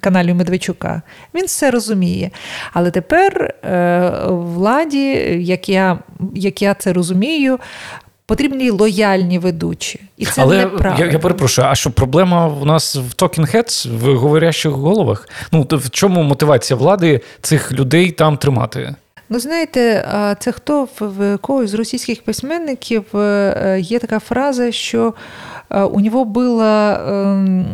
[0.00, 1.02] каналів Медведчука.
[1.34, 2.30] Він все розуміє.
[2.72, 3.54] Але тепер
[4.28, 5.08] владі,
[5.40, 5.98] як я,
[6.34, 7.31] як я це розумію,
[8.26, 10.00] потрібні лояльні ведучі.
[10.16, 11.06] І це Але неправильно.
[11.06, 15.28] Я, я перепрошую, а що проблема у нас в talking heads, в говорящих головах?
[15.52, 18.94] Ну, в чому мотивація влади цих людей там тримати?
[19.28, 20.06] Ну, знаєте,
[20.38, 25.14] це хто в когось з російських письменників е, є така фраза, що
[25.90, 27.66] у нього було ем,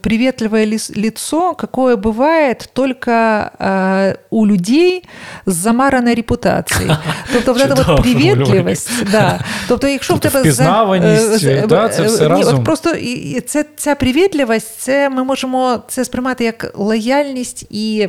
[0.00, 5.04] приветливое лицо, какое бывает только э, у людей
[5.46, 6.90] з замараної репутації.
[7.32, 9.44] Тобто, вот эта вот привітливість, да.
[9.68, 12.58] Тобто, якщо тобто, в тебе впізнаваність, е, да, це все ні, разом.
[12.58, 18.08] От просто і це ця привітливість, це ми можемо це сприймати як лояльність і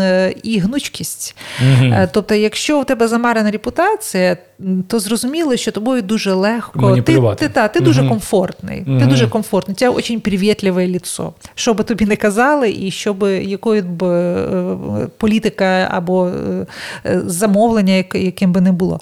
[0.00, 1.36] е, і гнучкість.
[1.62, 1.94] Угу.
[2.12, 4.36] Тобто, якщо у тебе замарана репутація,
[4.88, 6.96] то зрозуміло, що тобою дуже легко.
[6.96, 7.86] Ти ти, та, ти угу.
[7.86, 8.84] дуже комфортний.
[8.86, 9.00] Угу.
[9.00, 9.76] Ти дуже комфортний.
[9.76, 11.33] Це дуже привітливе лицо.
[11.55, 16.65] Що би тобі не казали, і щоб якою б е, політика або е,
[17.25, 18.99] замовлення, яким би не було.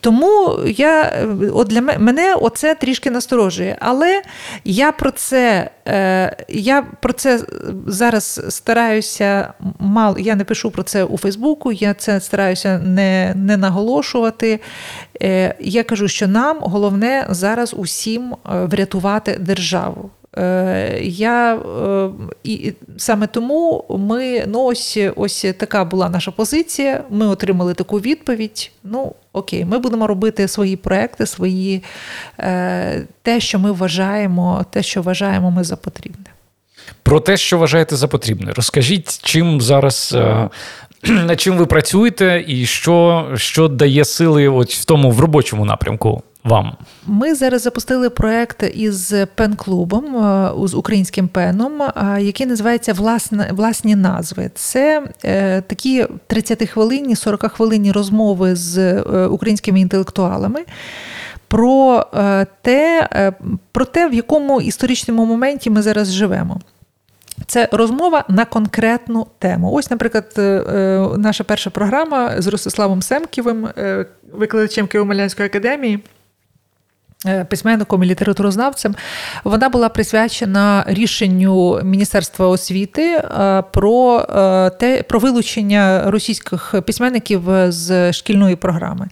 [0.00, 3.76] Тому я от для мене оце трішки насторожує.
[3.80, 4.22] Але
[4.64, 7.40] я про це е, я про це
[7.86, 10.18] зараз стараюся мало.
[10.18, 14.60] Я не пишу про це у Фейсбуку, я це стараюся не не наголошувати.
[15.60, 20.10] Я кажу, що нам головне зараз усім врятувати державу.
[20.38, 22.08] Е, я е,
[22.44, 27.04] і саме тому ми ну ось ось така була наша позиція.
[27.10, 28.70] Ми отримали таку відповідь.
[28.84, 31.82] Ну окей, ми будемо робити свої проекти, свої
[32.38, 36.24] е, те, що ми вважаємо, те, що вважаємо ми за потрібне.
[37.02, 40.16] Про те, що вважаєте за потрібне, розкажіть, чим зараз
[41.02, 46.22] над чим ви працюєте, і що що дає сили от в тому в робочому напрямку
[46.46, 46.76] вам?
[47.06, 53.96] Ми зараз запустили проект із пен-клубом е, з українським пеном, е, який називається власне, власні
[53.96, 54.50] назви.
[54.54, 60.64] Це е, такі 30-хвилинні, 40-хвилинні розмови з українськими інтелектуалами.
[61.48, 62.06] Про
[62.62, 63.08] те,
[63.72, 66.60] про те, в якому історичному моменті ми зараз живемо.
[67.46, 69.72] Це розмова на конкретну тему.
[69.72, 70.32] Ось, наприклад,
[71.18, 73.68] наша перша програма з Ростиславом Семківим,
[74.32, 76.02] викладачем Києво-Малянської академії.
[77.28, 78.94] Е, письменником і літературознавцем,
[79.44, 88.12] вона була присвячена рішенню Міністерства освіти е, про е, те, про вилучення російських письменників з
[88.12, 89.08] шкільної програми.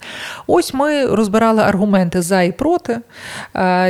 [0.46, 2.98] Ось ми розбирали аргументи за і проти,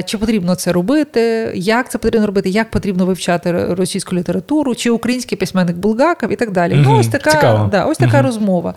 [0.04, 5.38] чи потрібно це робити, як це потрібно робити, як потрібно вивчати російську літературу, чи український
[5.38, 6.74] письменник Булгаков і так далі.
[6.74, 8.26] Угу, ну, Ось така да, ось така угу.
[8.26, 8.74] розмова.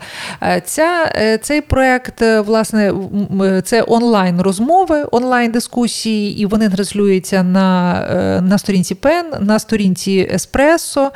[0.64, 2.92] Ця, Цей проект, власне,
[3.64, 5.06] це онлайн розмови.
[5.12, 11.10] онлайн онлайн-дискусії, і вони транслюються на е, на сторінці Пен, на сторінці Еспресо.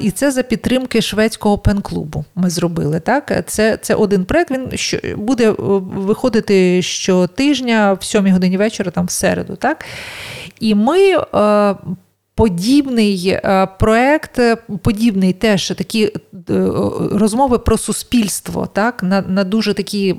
[0.00, 2.24] І це за підтримки шведського пен-клубу.
[2.34, 3.00] Ми зробили.
[3.00, 3.44] Так?
[3.46, 4.50] Це це один проект.
[4.50, 4.68] Він
[5.16, 9.56] буде е, виходити щотижня в 7 годині вечора, там в середу.
[9.56, 9.84] Так?
[10.60, 10.98] І ми
[11.34, 11.74] е,
[12.38, 16.10] подібний е, проект, е, подібний теж такі е,
[17.12, 20.14] розмови про суспільство, так, на на дуже такі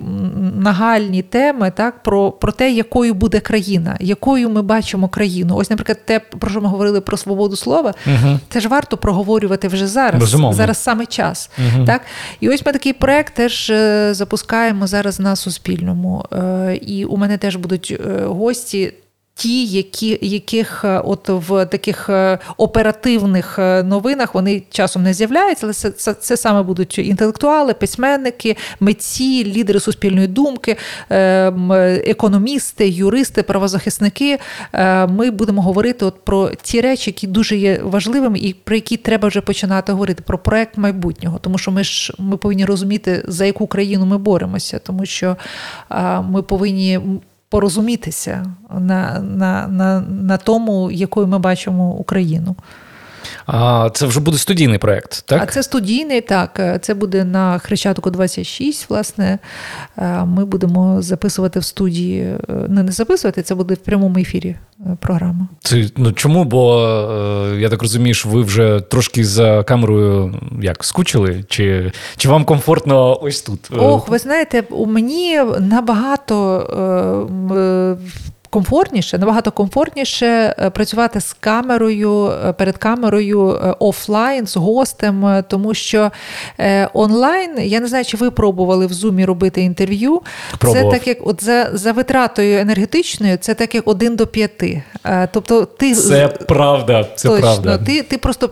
[0.55, 5.55] нагальні теми, так, про про те, якою буде країна, якою ми бачимо країну.
[5.55, 8.39] Ось, наприклад, те, про що ми говорили про свободу слова, угу.
[8.49, 10.21] це ж варто проговорювати вже зараз.
[10.21, 10.57] Безумовно.
[10.57, 11.49] Зараз саме час.
[11.57, 11.85] Угу.
[11.85, 12.01] Так?
[12.39, 13.73] І ось ми такий проект теж
[14.11, 16.25] запускаємо зараз на Суспільному.
[16.81, 18.93] І у мене теж будуть гості
[19.39, 25.65] ті, які, яких е, от в таких е, оперативних е, новинах вони часом не з'являються,
[25.65, 30.77] але це, це, це саме будуть інтелектуали, письменники, митці, лідери суспільної думки,
[31.09, 34.39] економісти, юристи, правозахисники.
[35.07, 39.27] Ми будемо говорити от про ті речі, які дуже є важливими, і про які треба
[39.27, 43.67] вже починати говорити про проект майбутнього, тому що ми ж ми повинні розуміти, за яку
[43.67, 45.37] країну ми боремося, тому що
[46.29, 46.99] ми повинні
[47.49, 48.45] порозумітися
[48.79, 52.55] на, на, на, на тому, якою ми бачимо Україну.
[53.53, 55.41] А це вже буде студійний проєкт, так?
[55.43, 56.79] А це студійний, так.
[56.81, 59.39] Це буде на Хрещатику 26, власне.
[60.25, 62.35] Ми будемо записувати в студії.
[62.67, 64.55] Не не записувати, це буде в прямому ефірі
[64.99, 65.47] програма.
[65.63, 66.43] Це, ну Чому?
[66.43, 66.79] Бо
[67.59, 71.43] я так розумію, що ви вже трошки за камерою як скучили?
[71.47, 73.59] Чи чи вам комфортно ось тут?
[73.77, 77.27] Ох, ви знаєте, у мені набагато
[78.49, 85.73] комфортніше, набагато комфортніше е, працювати з камерою е, перед камерою е, офлайн з гостем, тому
[85.73, 86.11] що
[86.93, 90.21] онлайн я не знаю, чи ви пробували в зумі робити інтерв'ю.
[90.57, 90.91] Пробував.
[90.91, 94.83] Це так, як от за за витратою енергетичною, це так як один до п'яти.
[95.31, 97.07] Тобто, ти це правда.
[97.15, 97.77] Це точно, правда.
[97.77, 98.49] Ти ти просто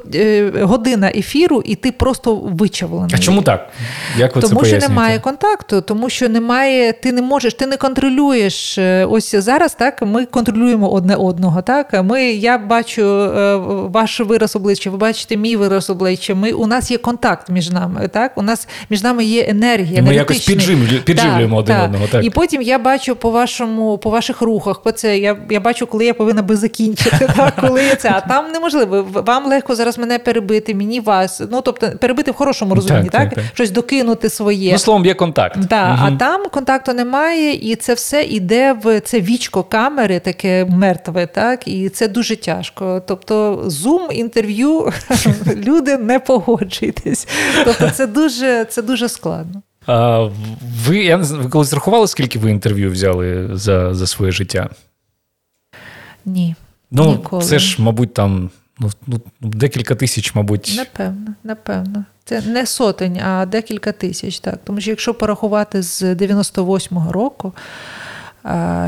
[0.62, 3.12] година ефіру, і ти просто вичавлений.
[3.14, 3.70] А чому так?
[4.18, 7.78] Як ви тому це що немає контакту, тому що немає, ти не можеш, ти не
[7.78, 8.78] контролюєш.
[9.08, 11.62] Ось зараз так так ми контролюємо одне одного.
[11.62, 13.56] Так, ми я бачу е,
[13.92, 16.36] ваш вираз обличчя, ви бачите мій вираз обличчя.
[16.36, 18.08] Ми у нас є контакт між нами.
[18.08, 20.02] Так, у нас між нами є енергія.
[20.02, 21.86] Ми якось підживлюємо, підживлюємо так, один так.
[21.86, 22.08] одного.
[22.08, 24.82] Так і потім я бачу по вашому, по ваших рухах.
[24.82, 27.30] По це я я бачу, коли я повинна би закінчити.
[27.38, 29.08] Так, коли я це а там неможливо.
[29.14, 31.42] Вам легко зараз мене перебити, мені вас.
[31.52, 33.44] Ну тобто перебити в хорошому розумінні, так, так, так?
[33.54, 34.72] щось докинути своє.
[34.72, 35.70] Ну, словом, є контакт.
[35.70, 36.08] Так, угу.
[36.08, 41.68] а там контакту немає, і це все йде в це вічко камери, таке мертве, так
[41.68, 43.02] і це дуже тяжко.
[43.08, 44.92] Тобто, зум інтерв'ю
[45.56, 47.28] люди не погоджуйтесь.
[47.66, 49.62] Тобто, це дуже це дуже складно.
[49.88, 50.30] А,
[50.86, 54.70] Ви я ви колись рахували, скільки ви інтерв'ю взяли за за своє життя?
[56.26, 56.56] Ні.
[56.92, 57.44] Ну, ніколи.
[57.44, 58.50] це ж, мабуть, там
[58.80, 60.74] ну, ну, декілька тисяч, мабуть.
[60.78, 62.06] Напевно, напевно.
[62.26, 64.40] Це не сотень, а декілька тисяч.
[64.40, 64.60] так.
[64.64, 67.54] Тому що якщо порахувати з 98-го року.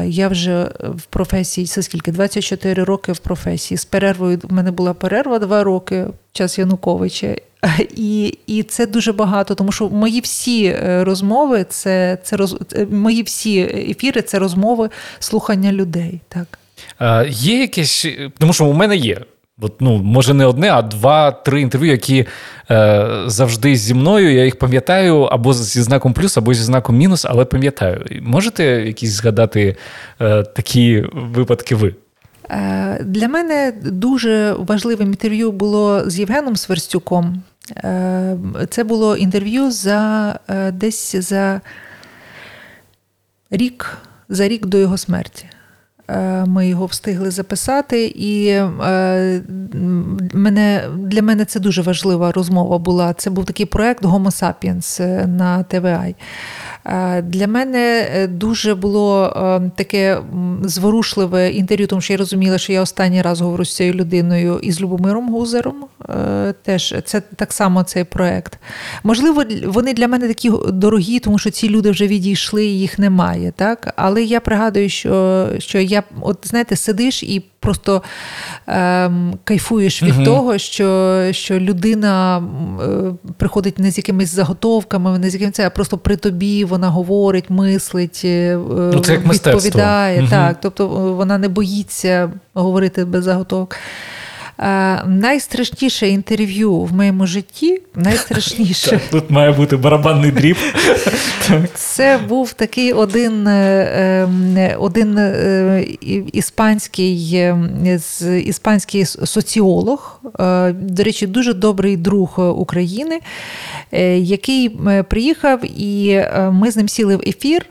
[0.05, 2.11] Я вже в професії, це скільки?
[2.11, 3.77] 24 роки в професії.
[3.77, 7.35] З перервою в мене була перерва 2 роки, час Януковича.
[7.95, 12.57] І і це дуже багато, тому що мої всі е, розмови, це це роз,
[12.91, 14.89] мої всі ефіри це розмови
[15.19, 16.21] слухання людей.
[16.27, 16.59] Так.
[17.29, 18.07] Є якесь,
[18.37, 19.21] тому що у мене є
[19.61, 22.25] От, ну, Може, не одне, а два-три інтерв'ю, які
[22.71, 24.33] е, завжди зі мною.
[24.33, 28.05] Я їх пам'ятаю або зі знаком плюс, або зі знаком мінус, але пам'ятаю.
[28.21, 29.75] Можете якісь згадати
[30.21, 31.95] е, такі випадки ви?
[32.49, 37.43] Е, для мене дуже важливим інтерв'ю було з Євгеном Сверстюком.
[37.77, 38.37] Е,
[38.69, 41.61] це було інтерв'ю за е, десь за
[43.51, 43.97] рік,
[44.29, 45.45] за рік до його смерті.
[46.09, 49.41] Е, ми його встигли записати, і е,
[50.33, 53.13] мене, для мене це дуже важлива розмова була.
[53.13, 56.05] Це був такий проект Homo sapiens е, на ТВА.
[57.23, 59.33] Для мене дуже було
[59.75, 60.21] таке
[60.63, 64.71] зворушливе інтерв'ю, тому що я розуміла, що я останній раз говорю з цією людиною і
[64.71, 65.75] з Любомиром Гузером.
[66.63, 68.57] Теж це так само цей проект.
[69.03, 73.53] Можливо, вони для мене такі дорогі, тому що ці люди вже відійшли, і їх немає.
[73.55, 73.93] Так?
[73.95, 78.01] Але я пригадую, що, що я от знаєте, сидиш і просто
[78.67, 80.25] ем, кайфуєш від угу.
[80.25, 85.97] того, що що людина е, приходить не з якимись заготовками, не з якимось, а просто
[85.97, 90.19] при тобі вона говорить, мислить, е, ну, це як відповідає.
[90.19, 90.29] Угу.
[90.29, 93.75] Так, Тобто вона не боїться говорити без заготовок.
[94.59, 97.81] Е, найстрашніше інтерв'ю в моєму житті.
[97.95, 98.99] Найстрашніше.
[99.11, 100.57] Тут має бути барабанний дріб.
[101.73, 103.91] Це був такий один е,
[104.23, 105.85] ем, один е,
[106.33, 107.37] іспанський
[108.45, 110.21] іспанський соціолог,
[110.73, 113.19] до речі, дуже добрий друг України,
[114.17, 114.69] який
[115.09, 117.65] приїхав, і ми з ним сіли в ефір.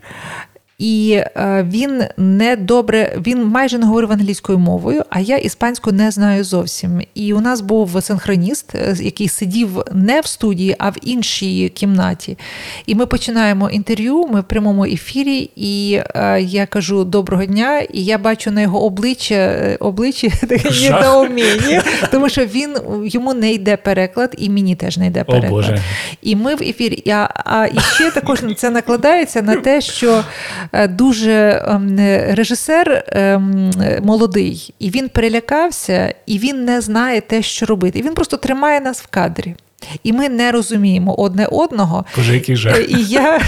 [0.79, 6.11] І е, він не добре, він майже не говорив англійською мовою, а я іспанську не
[6.11, 7.01] знаю зовсім.
[7.15, 12.39] І у нас був синхроніст, е, який сидів не в студії, а в іншій кімнаті.
[12.87, 14.27] І ми починаємо інтерв'ю.
[14.33, 18.85] Ми в прямому ефірі, і е, я кажу доброго дня, і я бачу на його
[18.85, 25.07] обличчя обличчя таке недоуміння, тому що він йому не йде переклад, і мені теж не
[25.07, 25.53] йде переклад.
[25.53, 25.83] О, Боже.
[26.23, 27.11] І ми в ефірі.
[27.11, 30.25] А, а і ще також це накладається на те, що.
[30.73, 31.97] Е, дуже ем,
[32.35, 33.71] режисер ем,
[34.03, 37.99] молодий, і він перелякався, і він не знає те, що робити.
[37.99, 39.55] І він просто тримає нас в кадрі.
[40.03, 42.05] І ми не розуміємо одне одного.
[42.17, 42.79] Боже, який жах.
[42.89, 43.41] І я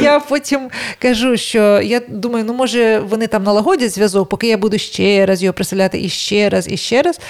[0.00, 0.60] і я потім
[0.98, 5.42] кажу, що я думаю, ну може вони там налагодять зв'язок, поки я буду ще раз
[5.42, 7.20] його представляти і ще раз, і ще раз.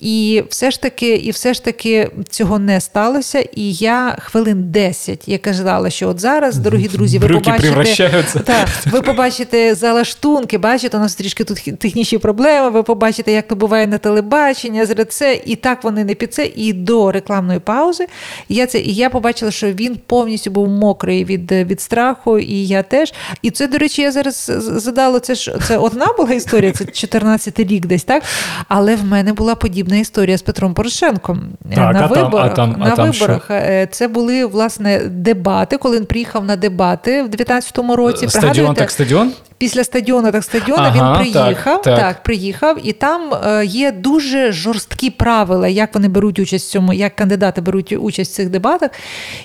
[0.00, 3.38] І все ж таки, і все ж таки цього не сталося.
[3.40, 8.66] І я хвилин 10 я казала, що от зараз, дорогі друзі, ви Брюки побачите та,
[8.86, 12.70] ви побачите залаштунки, бачите, у нас трішки тут технічні проблеми.
[12.70, 16.72] Ви побачите, як то буває на телебачення, це, і так вони не під це, і
[16.72, 17.12] до
[17.42, 18.06] рекламної паузи.
[18.48, 22.66] І я це і я побачила, що він повністю був мокрий від від страху, і
[22.66, 23.12] я теж.
[23.42, 27.60] І це, до речі, я зараз задала це ж це одна була історія, це 14
[27.60, 28.22] рік десь так.
[28.68, 31.42] Але в мене була подібна історія з Петром Порошенком
[31.74, 32.54] так, на а виборах.
[32.54, 33.54] Там, а там, на а там виборах що?
[33.54, 38.28] Е, це були власне дебати, коли він приїхав на дебати в 19-му році.
[38.28, 39.32] Стадіон так стадіон?
[39.62, 41.82] Після стадіону так стадіону ага, він приїхав.
[41.82, 42.22] Так, так.
[42.22, 47.16] приїхав, і там е, є дуже жорсткі правила, як вони беруть участь в цьому, як
[47.16, 48.90] кандидати беруть участь в цих дебатах.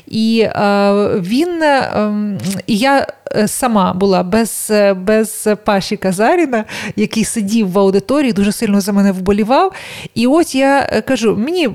[0.07, 0.51] І е,
[1.19, 2.09] він е,
[2.67, 3.07] і я
[3.45, 6.65] сама була без без Паші Казаріна,
[6.95, 9.73] який сидів в аудиторії, дуже сильно за мене вболівав.
[10.15, 11.67] І ось я кажу: мені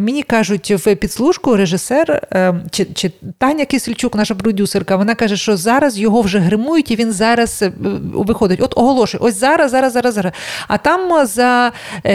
[0.00, 2.22] мені кажуть в підслужку режисер
[2.70, 7.12] чи, чи Таня Кисельчук, наша продюсерка, вона каже, що зараз його вже гримують, і він
[7.12, 7.64] зараз
[8.14, 8.60] виходить.
[8.62, 10.32] От оголошує, ось зараз, зараз, зараз, зараз.
[10.68, 11.72] А там за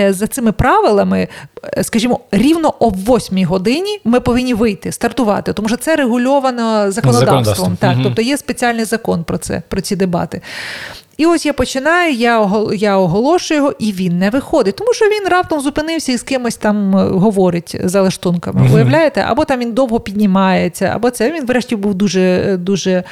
[0.10, 1.28] за цими правилами,
[1.82, 7.78] скажімо, рівно о 8 годині ми повинні вийти, стартувати, тому що це регульовано законодавством.
[7.80, 8.04] Так, угу.
[8.04, 10.42] тобто є спеціальний закон про це, про ці дебати.
[11.18, 15.28] І ось я починаю, я я оголошую його, і він не виходить, тому що він
[15.30, 18.62] раптом зупинився і з кимось там е, говорить за лаштунками.
[18.62, 18.76] Mm-hmm.
[18.76, 19.26] Уявляєте?
[19.28, 23.04] Або там він довго піднімається, або це він, врешті, був дуже дуже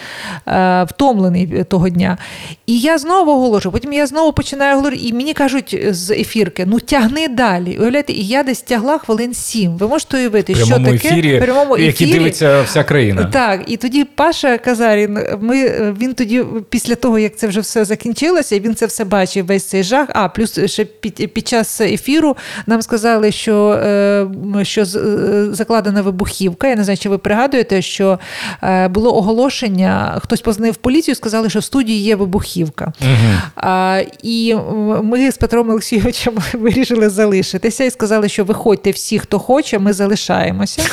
[0.47, 2.17] е, втомлений того дня.
[2.65, 6.79] І я знову оголошую, потім я знову починаю говорити, і мені кажуть з ефірки: ну
[6.79, 7.77] тягни далі.
[7.79, 9.77] Уявляєте, і я десь тягла хвилин сім.
[9.77, 13.29] Ви можете уявити, що таке ефірі, прямому ефірі, який дивиться вся країна.
[13.33, 15.65] Так, і тоді Паша Казарін, ми
[15.99, 19.63] він тоді, після того, як це вже все закінчилося, і він це все бачив, весь
[19.63, 20.09] цей жах.
[20.13, 22.37] А плюс ще під під час ефіру
[22.67, 24.27] нам сказали, що е,
[24.61, 24.85] що е,
[25.51, 26.67] закладена вибухівка.
[26.67, 28.19] Я не знаю, чи ви пригадуєте, що
[28.63, 32.93] е, було оголошення, хтось позвонив поліцію, сказали, що в студії є вибухівка.
[33.01, 33.41] Угу.
[33.55, 34.55] А, І
[35.03, 40.83] ми з Петром Олексійовичем вирішили залишитися і сказали, що виходьте всі, хто хоче, ми залишаємося.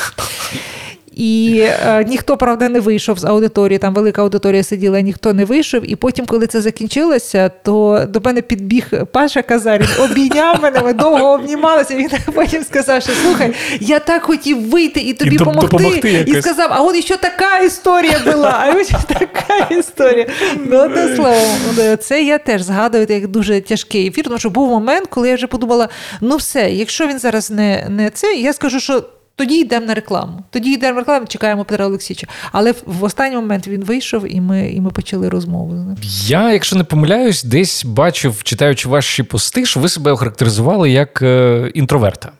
[1.15, 5.91] І е, ніхто, правда, не вийшов з аудиторії, там велика аудиторія сиділа, ніхто не вийшов.
[5.91, 11.31] І потім, коли це закінчилося, то до мене підбіг Паша Казарін, обійняв мене, ми довго
[11.31, 11.95] обнімалися.
[11.95, 16.23] Він потім сказав, що слухай, я так хотів вийти і тобі допомогти.
[16.27, 20.27] І сказав, а от ще така історія була, а ось така історія.
[20.65, 25.07] Ну, одне слово, це я теж згадую як дуже тяжкий ефір, тому що був момент,
[25.09, 25.89] коли я вже подумала:
[26.21, 29.03] ну все, якщо він зараз не, не це, я скажу, що.
[29.41, 30.43] Тоді йдемо на рекламу.
[30.49, 32.27] Тоді йдемо на рекламу, чекаємо Петра Олексійовича.
[32.51, 35.97] Але в останній момент він вийшов, і ми і ми почали розмову.
[36.25, 41.71] Я, якщо не помиляюсь, десь бачив, читаючи ваші пости, що ви себе охарактеризували як е,
[41.73, 42.31] інтроверта.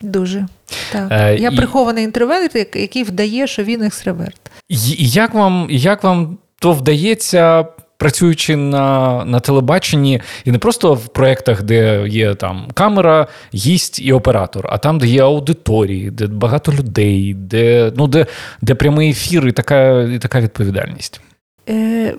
[0.00, 0.46] Дуже
[0.92, 1.08] так.
[1.10, 1.56] Е, Я і...
[1.56, 4.40] прихований інтроверт, який вдає, що він екстраверт.
[4.68, 7.66] І Як вам, Як вам то вдається?
[7.98, 14.12] Працюючи на на телебаченні, і не просто в проєктах, де є там камера, гість і
[14.12, 18.26] оператор, а там, де є аудиторії, де багато людей, де ну, де,
[18.62, 21.20] де прямий ефір і така, і така відповідальність.
[21.68, 22.14] Е,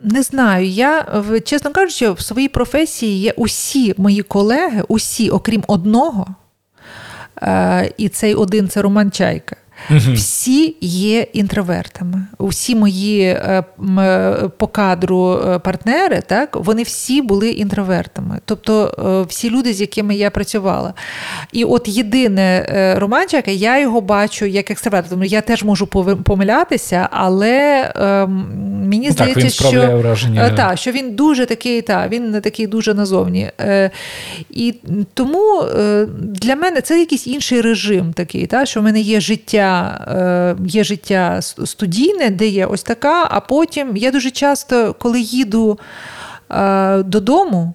[0.00, 0.66] Не знаю.
[0.66, 6.26] Я, чесно кажучи, в своїй професії є усі мої колеги, усі, окрім одного.
[7.42, 9.56] Е, І цей один це Роман Чайка.
[9.90, 10.12] Угу.
[10.14, 12.26] Всі є інтровертами.
[12.38, 13.64] Усі мої е,
[13.98, 18.40] е, по кадру е, партнери, так вони всі були інтровертами.
[18.44, 20.94] Тобто всі люди, з якими я працювала.
[21.52, 22.66] І от єдине
[22.98, 25.10] Романчака, я його бачу як екстраверт.
[25.10, 25.86] Тому я теж можу
[26.24, 28.46] помилятися, але ем,
[28.88, 30.50] мені здається, так, він що враження.
[30.50, 33.50] Та, що він дуже такий, та, він такий дуже назовні.
[34.50, 34.74] І
[35.14, 35.64] тому
[36.20, 39.65] для мене це якийсь інший режим такий, та, що в мене є життя.
[39.66, 45.78] Е, є життя студійне, де є ось така, а потім я дуже часто, коли їду
[46.50, 47.74] е, додому.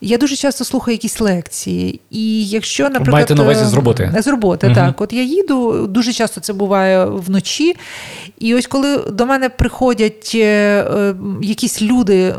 [0.00, 2.00] Я дуже часто слухаю якісь лекції.
[2.10, 4.14] І якщо, наприклад, Маєте на увазі з роботи?
[4.18, 4.74] З роботи, угу.
[4.74, 5.00] так.
[5.00, 7.76] От я їду, дуже часто це буває вночі.
[8.38, 12.34] І ось коли до мене приходять е, якісь люди,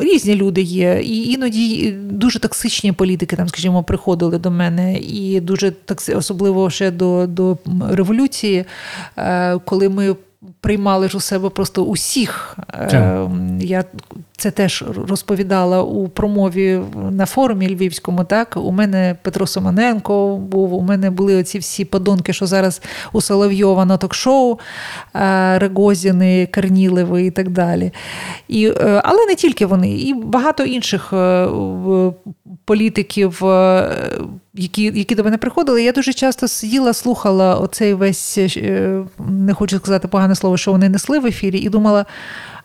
[0.00, 5.72] різні люди є, і іноді дуже токсичні політики, там, скажімо, приходили до мене, і дуже
[6.16, 7.58] особливо ще до, до
[7.90, 8.64] революції,
[9.16, 10.16] е, коли ми
[10.60, 12.58] приймали ж у себе просто усіх.
[12.74, 13.28] Е,
[13.60, 13.84] я
[14.36, 16.80] це теж розповідала у промові
[17.10, 18.24] на форумі Львівському.
[18.24, 22.82] Так, у мене Петро Симоненко був, у мене були оці всі подонки, що зараз
[23.12, 24.58] у Соловйова на ток-шоу,
[25.14, 27.92] е, Регозіни, Корнілеви і так далі.
[28.48, 31.12] І, е, Але не тільки вони, і багато інших
[32.64, 33.42] політиків
[34.54, 39.76] які які до мене приходили, я дуже часто сиділа, слухала оцей весь, е, не хочу
[39.76, 42.06] сказати погане слово, що вони несли в ефірі, і думала.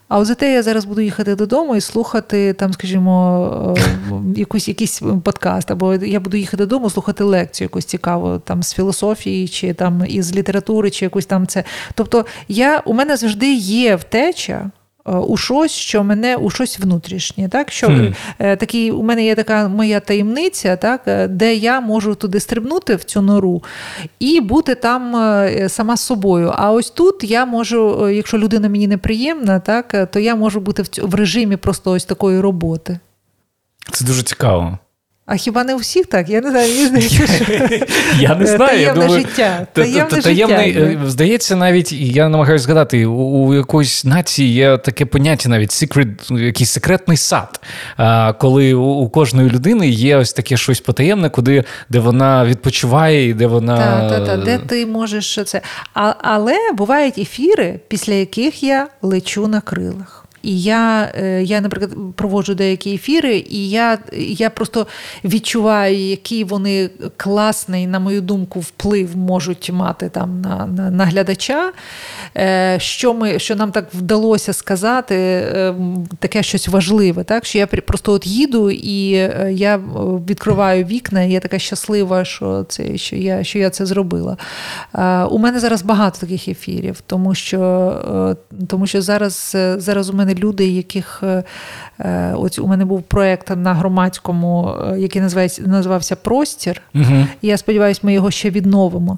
[0.09, 5.01] А от зате я зараз буду їхати додому і слухати там, скажімо, е, якусь якийсь
[5.23, 10.03] подкаст, або я буду їхати додому, слухати лекцію якусь цікаву там з філософії, чи там
[10.07, 11.63] із літератури, чи якусь там це.
[11.95, 14.71] Тобто, я у мене завжди є втеча.
[15.09, 17.49] Е, у щось, що мене у щось внутрішнє.
[17.49, 17.71] Так?
[17.71, 18.15] Що mm.
[18.57, 21.01] такий, У мене є така моя таємниця, так?
[21.07, 23.63] Е, де я можу туди стрибнути в цю нору
[24.19, 25.13] і бути там
[25.69, 26.53] сама з собою.
[26.55, 30.87] А ось тут я можу, якщо людина мені неприємна, так, то я можу бути в,
[31.01, 32.99] в режимі просто ось такої роботи.
[33.91, 34.77] Це дуже цікаво.
[35.31, 36.29] А хіба не у всіх так?
[36.29, 37.23] Я не знаю, що
[38.19, 38.57] я не знаю.
[38.69, 39.67] Таємне я життя.
[39.73, 40.99] Таємне таємний, життя.
[41.05, 46.71] Здається, навіть я намагаюся згадати, у, у якоїсь нації є таке поняття, навіть secret, якийсь
[46.71, 47.61] секретний сад,
[47.97, 53.29] а, коли у, у кожної людини є ось таке щось потаємне, куди де вона відпочиває
[53.29, 53.77] і де вона.
[53.77, 55.61] Так, так, так, де ти можеш це.
[55.93, 60.25] А, Але бувають ефіри, після яких я лечу на крилах.
[60.43, 64.87] І я, е, я, наприклад, проводжу деякі ефіри, і я я просто
[65.23, 71.71] відчуваю, який вони класний, на мою думку, вплив можуть мати там на на, на глядача.
[72.37, 75.75] Е, що ми, що нам так вдалося сказати, е,
[76.19, 77.23] таке щось важливе.
[77.23, 77.45] Так?
[77.45, 79.09] Що я просто от їду і
[79.49, 79.79] я
[80.29, 84.37] відкриваю вікна, і я така щаслива, що це що я що я це зробила.
[85.31, 87.57] У мене зараз багато таких ефірів, тому що
[88.67, 91.43] тому що зараз, зараз у мене мене люди, яких е,
[91.99, 96.81] е, ось у мене був проєкт на громадському, е, який називається називався Простір.
[96.95, 97.25] Угу.
[97.41, 99.17] І я сподіваюся, ми його ще відновимо.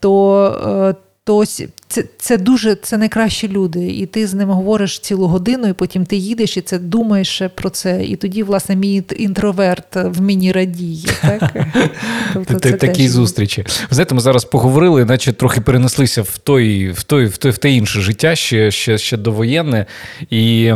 [0.00, 0.94] То
[1.26, 1.44] то
[1.88, 6.06] це це дуже це найкращі люди, і ти з ними говориш цілу годину, і потім
[6.06, 8.04] ти їдеш і це думаєш про це.
[8.04, 11.08] І тоді, власне, мій інтроверт в мені радіє.
[11.22, 11.54] Так?
[12.34, 13.10] Тобто це Такі теж...
[13.10, 13.64] зустрічі.
[13.90, 17.70] Знаєте, ми зараз поговорили, наче трохи перенеслися в той, в той, в той, в те
[17.70, 19.86] інше життя, ще ще, ще довоєнне.
[20.30, 20.72] І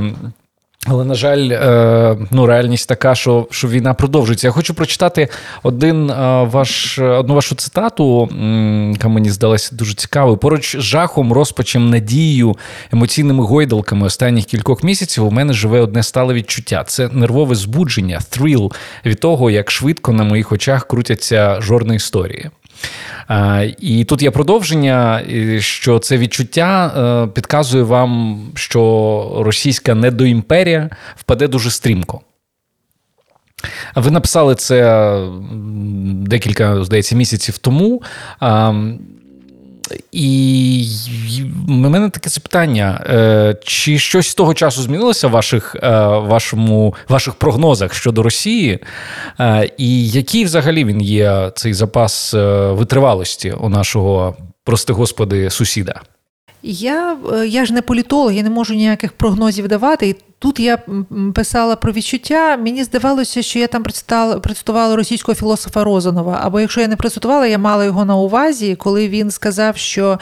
[0.87, 4.47] але, на жаль, е, ну, реальність така, що що війна продовжується.
[4.47, 5.29] Я хочу прочитати
[5.63, 8.29] один е, ваш, одну вашу цитату,
[8.93, 10.37] яка мені здалася дуже цікавою.
[10.37, 12.57] Поруч з жахом, розпачем, надією,
[12.93, 16.85] емоційними гойдалками останніх кількох місяців у мене живе одне стале відчуття.
[16.87, 18.73] Це нервове збудження, thrill
[19.07, 22.51] від того, як швидко на моїх очах крутяться жорни історії.
[23.79, 25.23] І тут є продовження,
[25.59, 32.21] що це відчуття е, підказує вам, що російська недоімперія впаде дуже стрімко.
[33.95, 35.11] Ви написали це
[36.03, 38.03] декілька, здається, місяців тому.
[40.13, 40.87] І
[41.67, 46.95] в мене таке запитання: е, чи щось з того часу змінилося в ваших е, вашому,
[47.09, 48.79] ваших прогнозах щодо Росії?
[49.41, 52.35] Е, і який взагалі він є цей запас
[52.71, 56.01] витривалості у нашого, прости господи, сусіда?
[56.63, 57.17] Я
[57.47, 60.17] я ж не політолог, я не можу ніяких прогнозів давати.
[60.41, 60.79] Тут я
[61.35, 62.57] писала про відчуття.
[62.57, 63.83] Мені здавалося, що я там
[64.43, 66.41] процитувала російського філософа Розанова.
[66.43, 70.19] Або якщо я не процитувала, я мала його на увазі, коли він сказав, що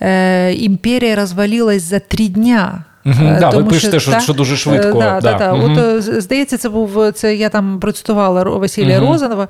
[0.00, 2.84] е, імперія розвалилась за три дня.
[3.06, 4.98] Угу, да, Ви пишете, що, та, що дуже швидко.
[4.98, 5.38] Да, да.
[5.38, 5.72] Да, угу.
[5.72, 7.34] От, е, Здається, це був це.
[7.36, 9.12] Я там процитувала Василія угу.
[9.12, 9.48] Розанова,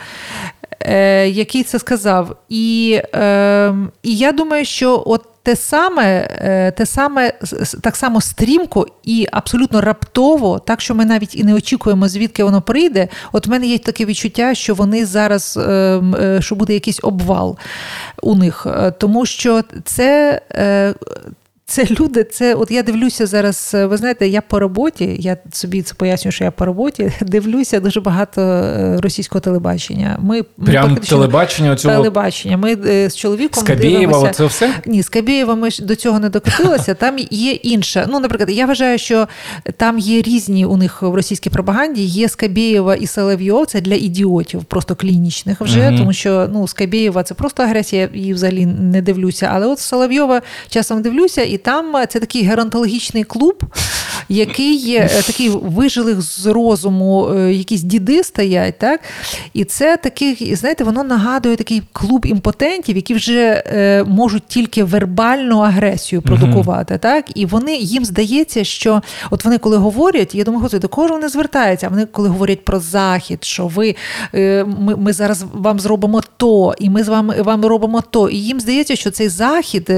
[0.80, 2.36] е, який це сказав.
[2.48, 7.32] І, е, І я думаю, що от те саме, е, те саме
[7.80, 12.62] так само стрімко і абсолютно раптово, так що ми навіть і не очікуємо, звідки воно
[12.62, 13.08] прийде.
[13.32, 15.62] От в мене є таке відчуття, що вони зараз е,
[16.20, 17.56] е, що буде якийсь обвал
[18.22, 18.66] у них,
[18.98, 20.40] тому що це
[21.70, 23.70] це люди, це от я дивлюся зараз.
[23.74, 28.00] Ви знаєте, я по роботі, я собі це пояснюю, що я по роботі дивлюся дуже
[28.00, 30.18] багато е, російського телебачення.
[30.22, 31.94] Ми Прям телебачення цього...
[31.94, 32.56] телебачення.
[32.56, 34.74] Ми е, з чоловіком Скабєєва, оце все?
[34.86, 36.94] Ні, Скабєєва ми до цього не докотилися.
[36.94, 38.06] Там є інша.
[38.10, 39.28] Ну, наприклад, я вважаю, що
[39.76, 42.02] там є різні у них в російській пропаганді.
[42.02, 45.98] Є Скабєєва і Соловйов, це для ідіотів, просто клінічних вже, угу.
[45.98, 49.50] тому що ну Скабєєва це просто агресія, я її взагалі не дивлюся.
[49.52, 53.62] Але от Соловйова часом дивлюся і там це такий геронтологічний клуб,
[54.30, 59.00] який такий вижилих з розуму, якісь діди стоять, так?
[59.52, 63.62] І це такий, знаєте, воно нагадує такий клуб імпотентів, які вже
[64.08, 66.94] можуть тільки вербальну агресію продукувати.
[66.94, 66.98] Mm-hmm.
[66.98, 67.24] так?
[67.34, 71.86] І вони їм здається, що от вони коли говорять, я думаю, до кого вони звертаються?
[71.86, 73.96] А вони коли говорять про захід, що ви
[74.32, 78.28] ми, ми зараз вам зробимо то, і ми з вами вам робимо то.
[78.28, 79.90] І їм здається, що цей захід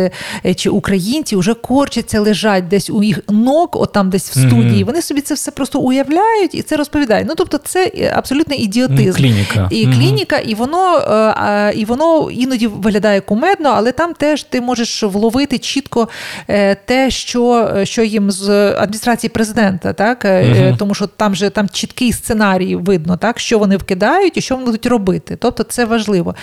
[0.57, 4.83] чи українці вже корчаться, лежать десь у їх ног, от там десь в студії.
[4.83, 4.87] Mm-hmm.
[4.87, 7.29] Вони собі це все просто уявляють і це розповідають.
[7.29, 9.19] Ну тобто, це абсолютно ідіотизм.
[9.19, 9.69] Клініка.
[9.71, 9.95] І mm-hmm.
[9.95, 10.83] клініка, і воно
[11.77, 16.09] і воно іноді виглядає кумедно, але там теж ти можеш вловити чітко
[16.49, 20.77] е, те, що що їм з адміністрації президента, так mm-hmm.
[20.77, 24.67] тому що там же там чіткий сценарій видно, так що вони вкидають і що вони
[24.67, 25.37] будуть робити.
[25.41, 26.35] Тобто це важливо.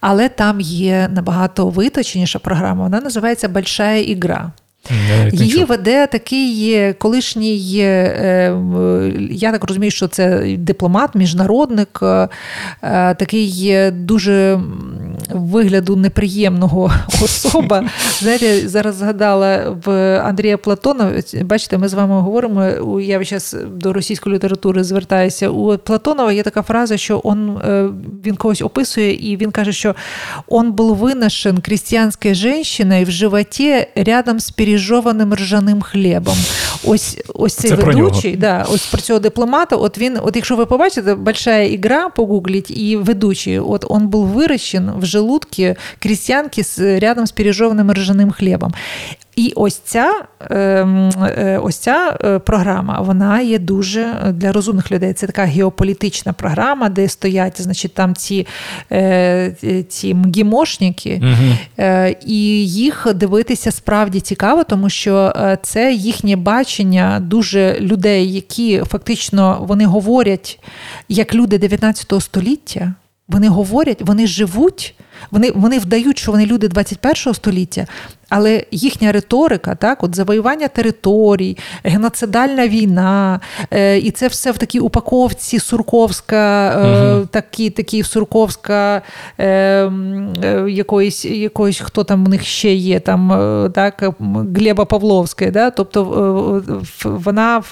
[0.00, 2.84] Але там є набагато виточеніша програма.
[2.84, 4.52] Вона називається Большая ігра.
[5.32, 8.56] Її веде такий колишній, е,
[9.30, 12.28] я так розумію, що це дипломат, міжнародник, е,
[13.14, 14.60] такий дуже
[15.30, 16.92] вигляду неприємного
[17.22, 17.84] особа.
[18.20, 21.22] Знаєте, зараз згадала в Андрія Платона.
[21.42, 22.64] Бачите, ми з вами говоримо.
[23.00, 25.48] Я зараз до російської літератури звертаюся.
[25.48, 27.88] У Платонова є така фраза, що он, е,
[28.26, 29.94] він когось описує, і він каже, що
[30.48, 36.36] он був виношен крістянською жінкою в животі рядом з пережованим ржаним хлібом.
[36.84, 39.76] Ось ось цей Це ведучий, да, ось про цього дипломата.
[39.76, 44.90] От він, от якщо ви побачите, большая ігра, погугліть, і ведучий, от он був вирощен
[44.98, 48.72] в желудке крестьянки рядом з пережованим ржаним хлібом.
[49.36, 50.12] І ось ця
[50.50, 55.12] е, ось ця е, програма вона є дуже для розумних людей.
[55.12, 58.46] Це така геополітична програма, де стоять, значить, там ці
[58.92, 61.86] е, ці мгімошники, угу.
[62.26, 65.32] і їх дивитися справді цікаво, тому що
[65.62, 70.60] це їхнє бачення дуже людей, які фактично вони говорять
[71.08, 72.94] як люди 19 століття.
[73.28, 74.94] Вони говорять, вони живуть,
[75.30, 77.86] вони вони вдають, що вони люди 21 століття,
[78.28, 84.80] але їхня риторика, так, от завоювання територій, геноцидальна війна, е, і це все в такій
[84.80, 87.26] упаковці Сурковська, е, угу.
[87.26, 89.02] такі, такі Сурковська
[89.38, 94.14] е, е, якоїсь, якоїсь, хто там в них ще є, там, е, так,
[94.56, 96.62] Глеба Павловська, да, тобто
[97.04, 97.62] е, вона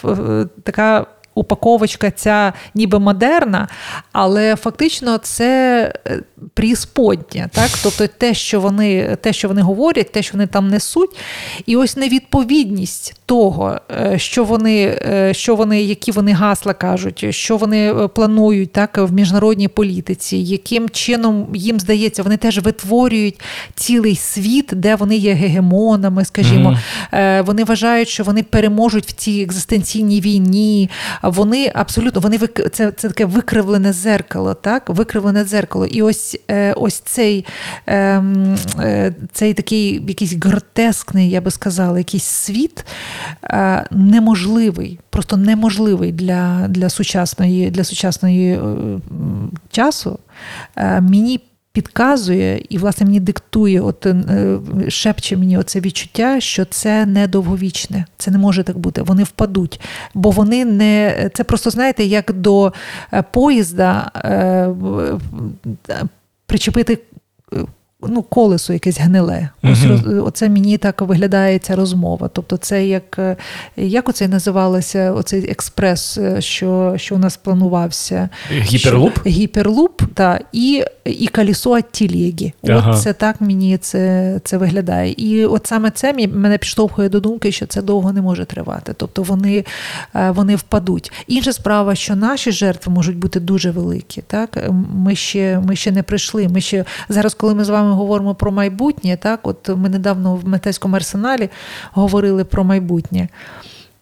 [0.63, 3.69] така упаковочка ця ніби модерна,
[4.13, 6.21] але фактично це е,
[6.55, 7.71] прісподня, так?
[7.83, 11.11] Тобто те, що вони те, що вони говорять, те, що вони там несуть,
[11.67, 17.57] і ось невідповідність того, е, що вони, е, що вони, які вони гасла кажуть, що
[17.57, 23.41] вони планують так, в міжнародній політиці, яким чином їм здається, вони теж витворюють
[23.75, 26.79] цілий світ, де вони є гегемонами, скажімо,
[27.13, 27.45] mm-hmm.
[27.45, 30.91] вони вважають, що вони переможуть в цій екзистенційній війні
[31.29, 34.89] вони абсолютно вони це, це таке викривлене зеркало, так?
[34.89, 35.87] Викривлене зеркало.
[35.87, 37.47] І ось е, ось цей
[37.87, 42.87] ем, е, цей такий якийсь гротескний, я би сказала, якийсь світ
[43.45, 48.61] е, неможливий, просто неможливий для для сучасної для сучасної
[49.71, 50.19] часу.
[51.01, 51.41] Мені
[51.75, 54.59] підказує і, власне, мені диктує, от е,
[54.89, 59.03] шепче мені оце відчуття, що це не довговічне, це не може так бути.
[59.03, 59.81] Вони впадуть,
[60.15, 62.73] бо вони не це просто знаєте, як до
[63.13, 64.69] е, поїзда е,
[66.47, 66.99] причепити
[68.09, 69.49] ну, колесо якесь гниле.
[69.63, 72.29] Ось uh оце мені так виглядає ця розмова.
[72.33, 73.37] Тобто, це як е,
[73.77, 78.29] як оце називалося, оцей експрес, е, що що у нас планувався?
[78.51, 79.13] Гіперлуп?
[79.21, 82.53] Що, гіперлуп, так, і і колесо тілєгі.
[82.69, 82.91] Ага.
[82.91, 85.15] От це так мені це це виглядає.
[85.17, 88.95] І от саме це мене підштовхує до думки, що це довго не може тривати.
[88.97, 89.65] Тобто вони
[90.15, 91.13] е, вони впадуть.
[91.27, 94.23] Інша справа, що наші жертви можуть бути дуже великі.
[94.27, 94.71] Так?
[94.95, 96.49] Ми ще ми ще не прийшли.
[96.49, 100.49] Ми ще Зараз, коли ми з вами говоримо про майбутнє, так, от ми недавно в
[100.49, 101.51] мистецькому арсеналі
[101.93, 103.29] говорили про майбутнє.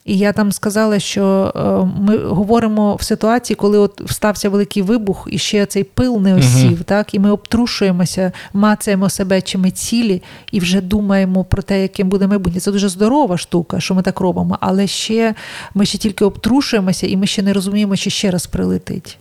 [0.04, 1.60] І я там сказала, що е,
[2.00, 6.78] ми говоримо в ситуації, коли от встався великий вибух, і ще цей пил не осів,
[6.78, 10.22] uh так, і ми обтрушуємося, мацаємо себе, чи ми цілі,
[10.52, 12.60] і вже думаємо про те, яким буде майбутнє.
[12.60, 15.34] Це дуже здорова штука, що ми так робимо, але ще
[15.74, 19.18] ми ще тільки обтрушуємося, і ми ще не розуміємо, чи ще раз прилетить.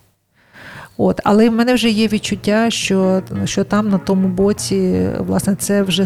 [1.04, 5.84] От, Але в мене вже є відчуття, що що там на тому боці, власне, це
[5.84, 6.06] вже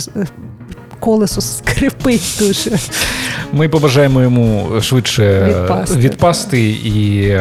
[0.99, 2.71] колесо скрипить дуже.
[3.53, 7.37] Ми побажаємо йому швидше відпасти, відпасти і.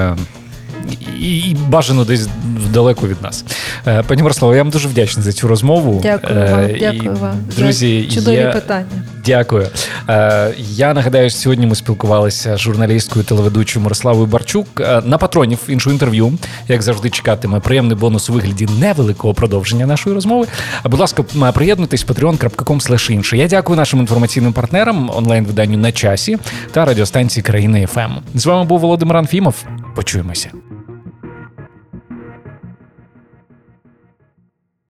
[1.21, 2.29] І, і бажано десь
[2.73, 3.45] далеко від нас.
[3.87, 6.01] Е, пані Мирослава, я вам дуже вдячний за цю розмову.
[6.03, 6.71] Дякую Е, вам.
[6.71, 7.37] і, Дякую вам.
[7.57, 8.47] Друзі, чудові є...
[8.47, 8.87] питання.
[9.27, 9.69] Дякую.
[10.09, 15.59] Е, Я нагадаю, що сьогодні ми спілкувалися з журналісткою телеведучою Мирославою Барчук Е, на патронів
[15.69, 16.33] іншу інтерв'ю.
[16.69, 20.47] Як завжди, чекатиме приємний бонус у вигляді невеликого продовження нашої розмови.
[20.85, 21.23] Будь ласка,
[21.55, 23.37] приєднуйтесь patreon.com інше.
[23.37, 26.39] Я дякую нашим інформаційним партнерам, онлайн-виданню на часі
[26.73, 28.13] та радіостанції країни ФМ.
[28.35, 29.65] З вами був Володимир Анфімов.
[29.97, 30.51] Почуємося.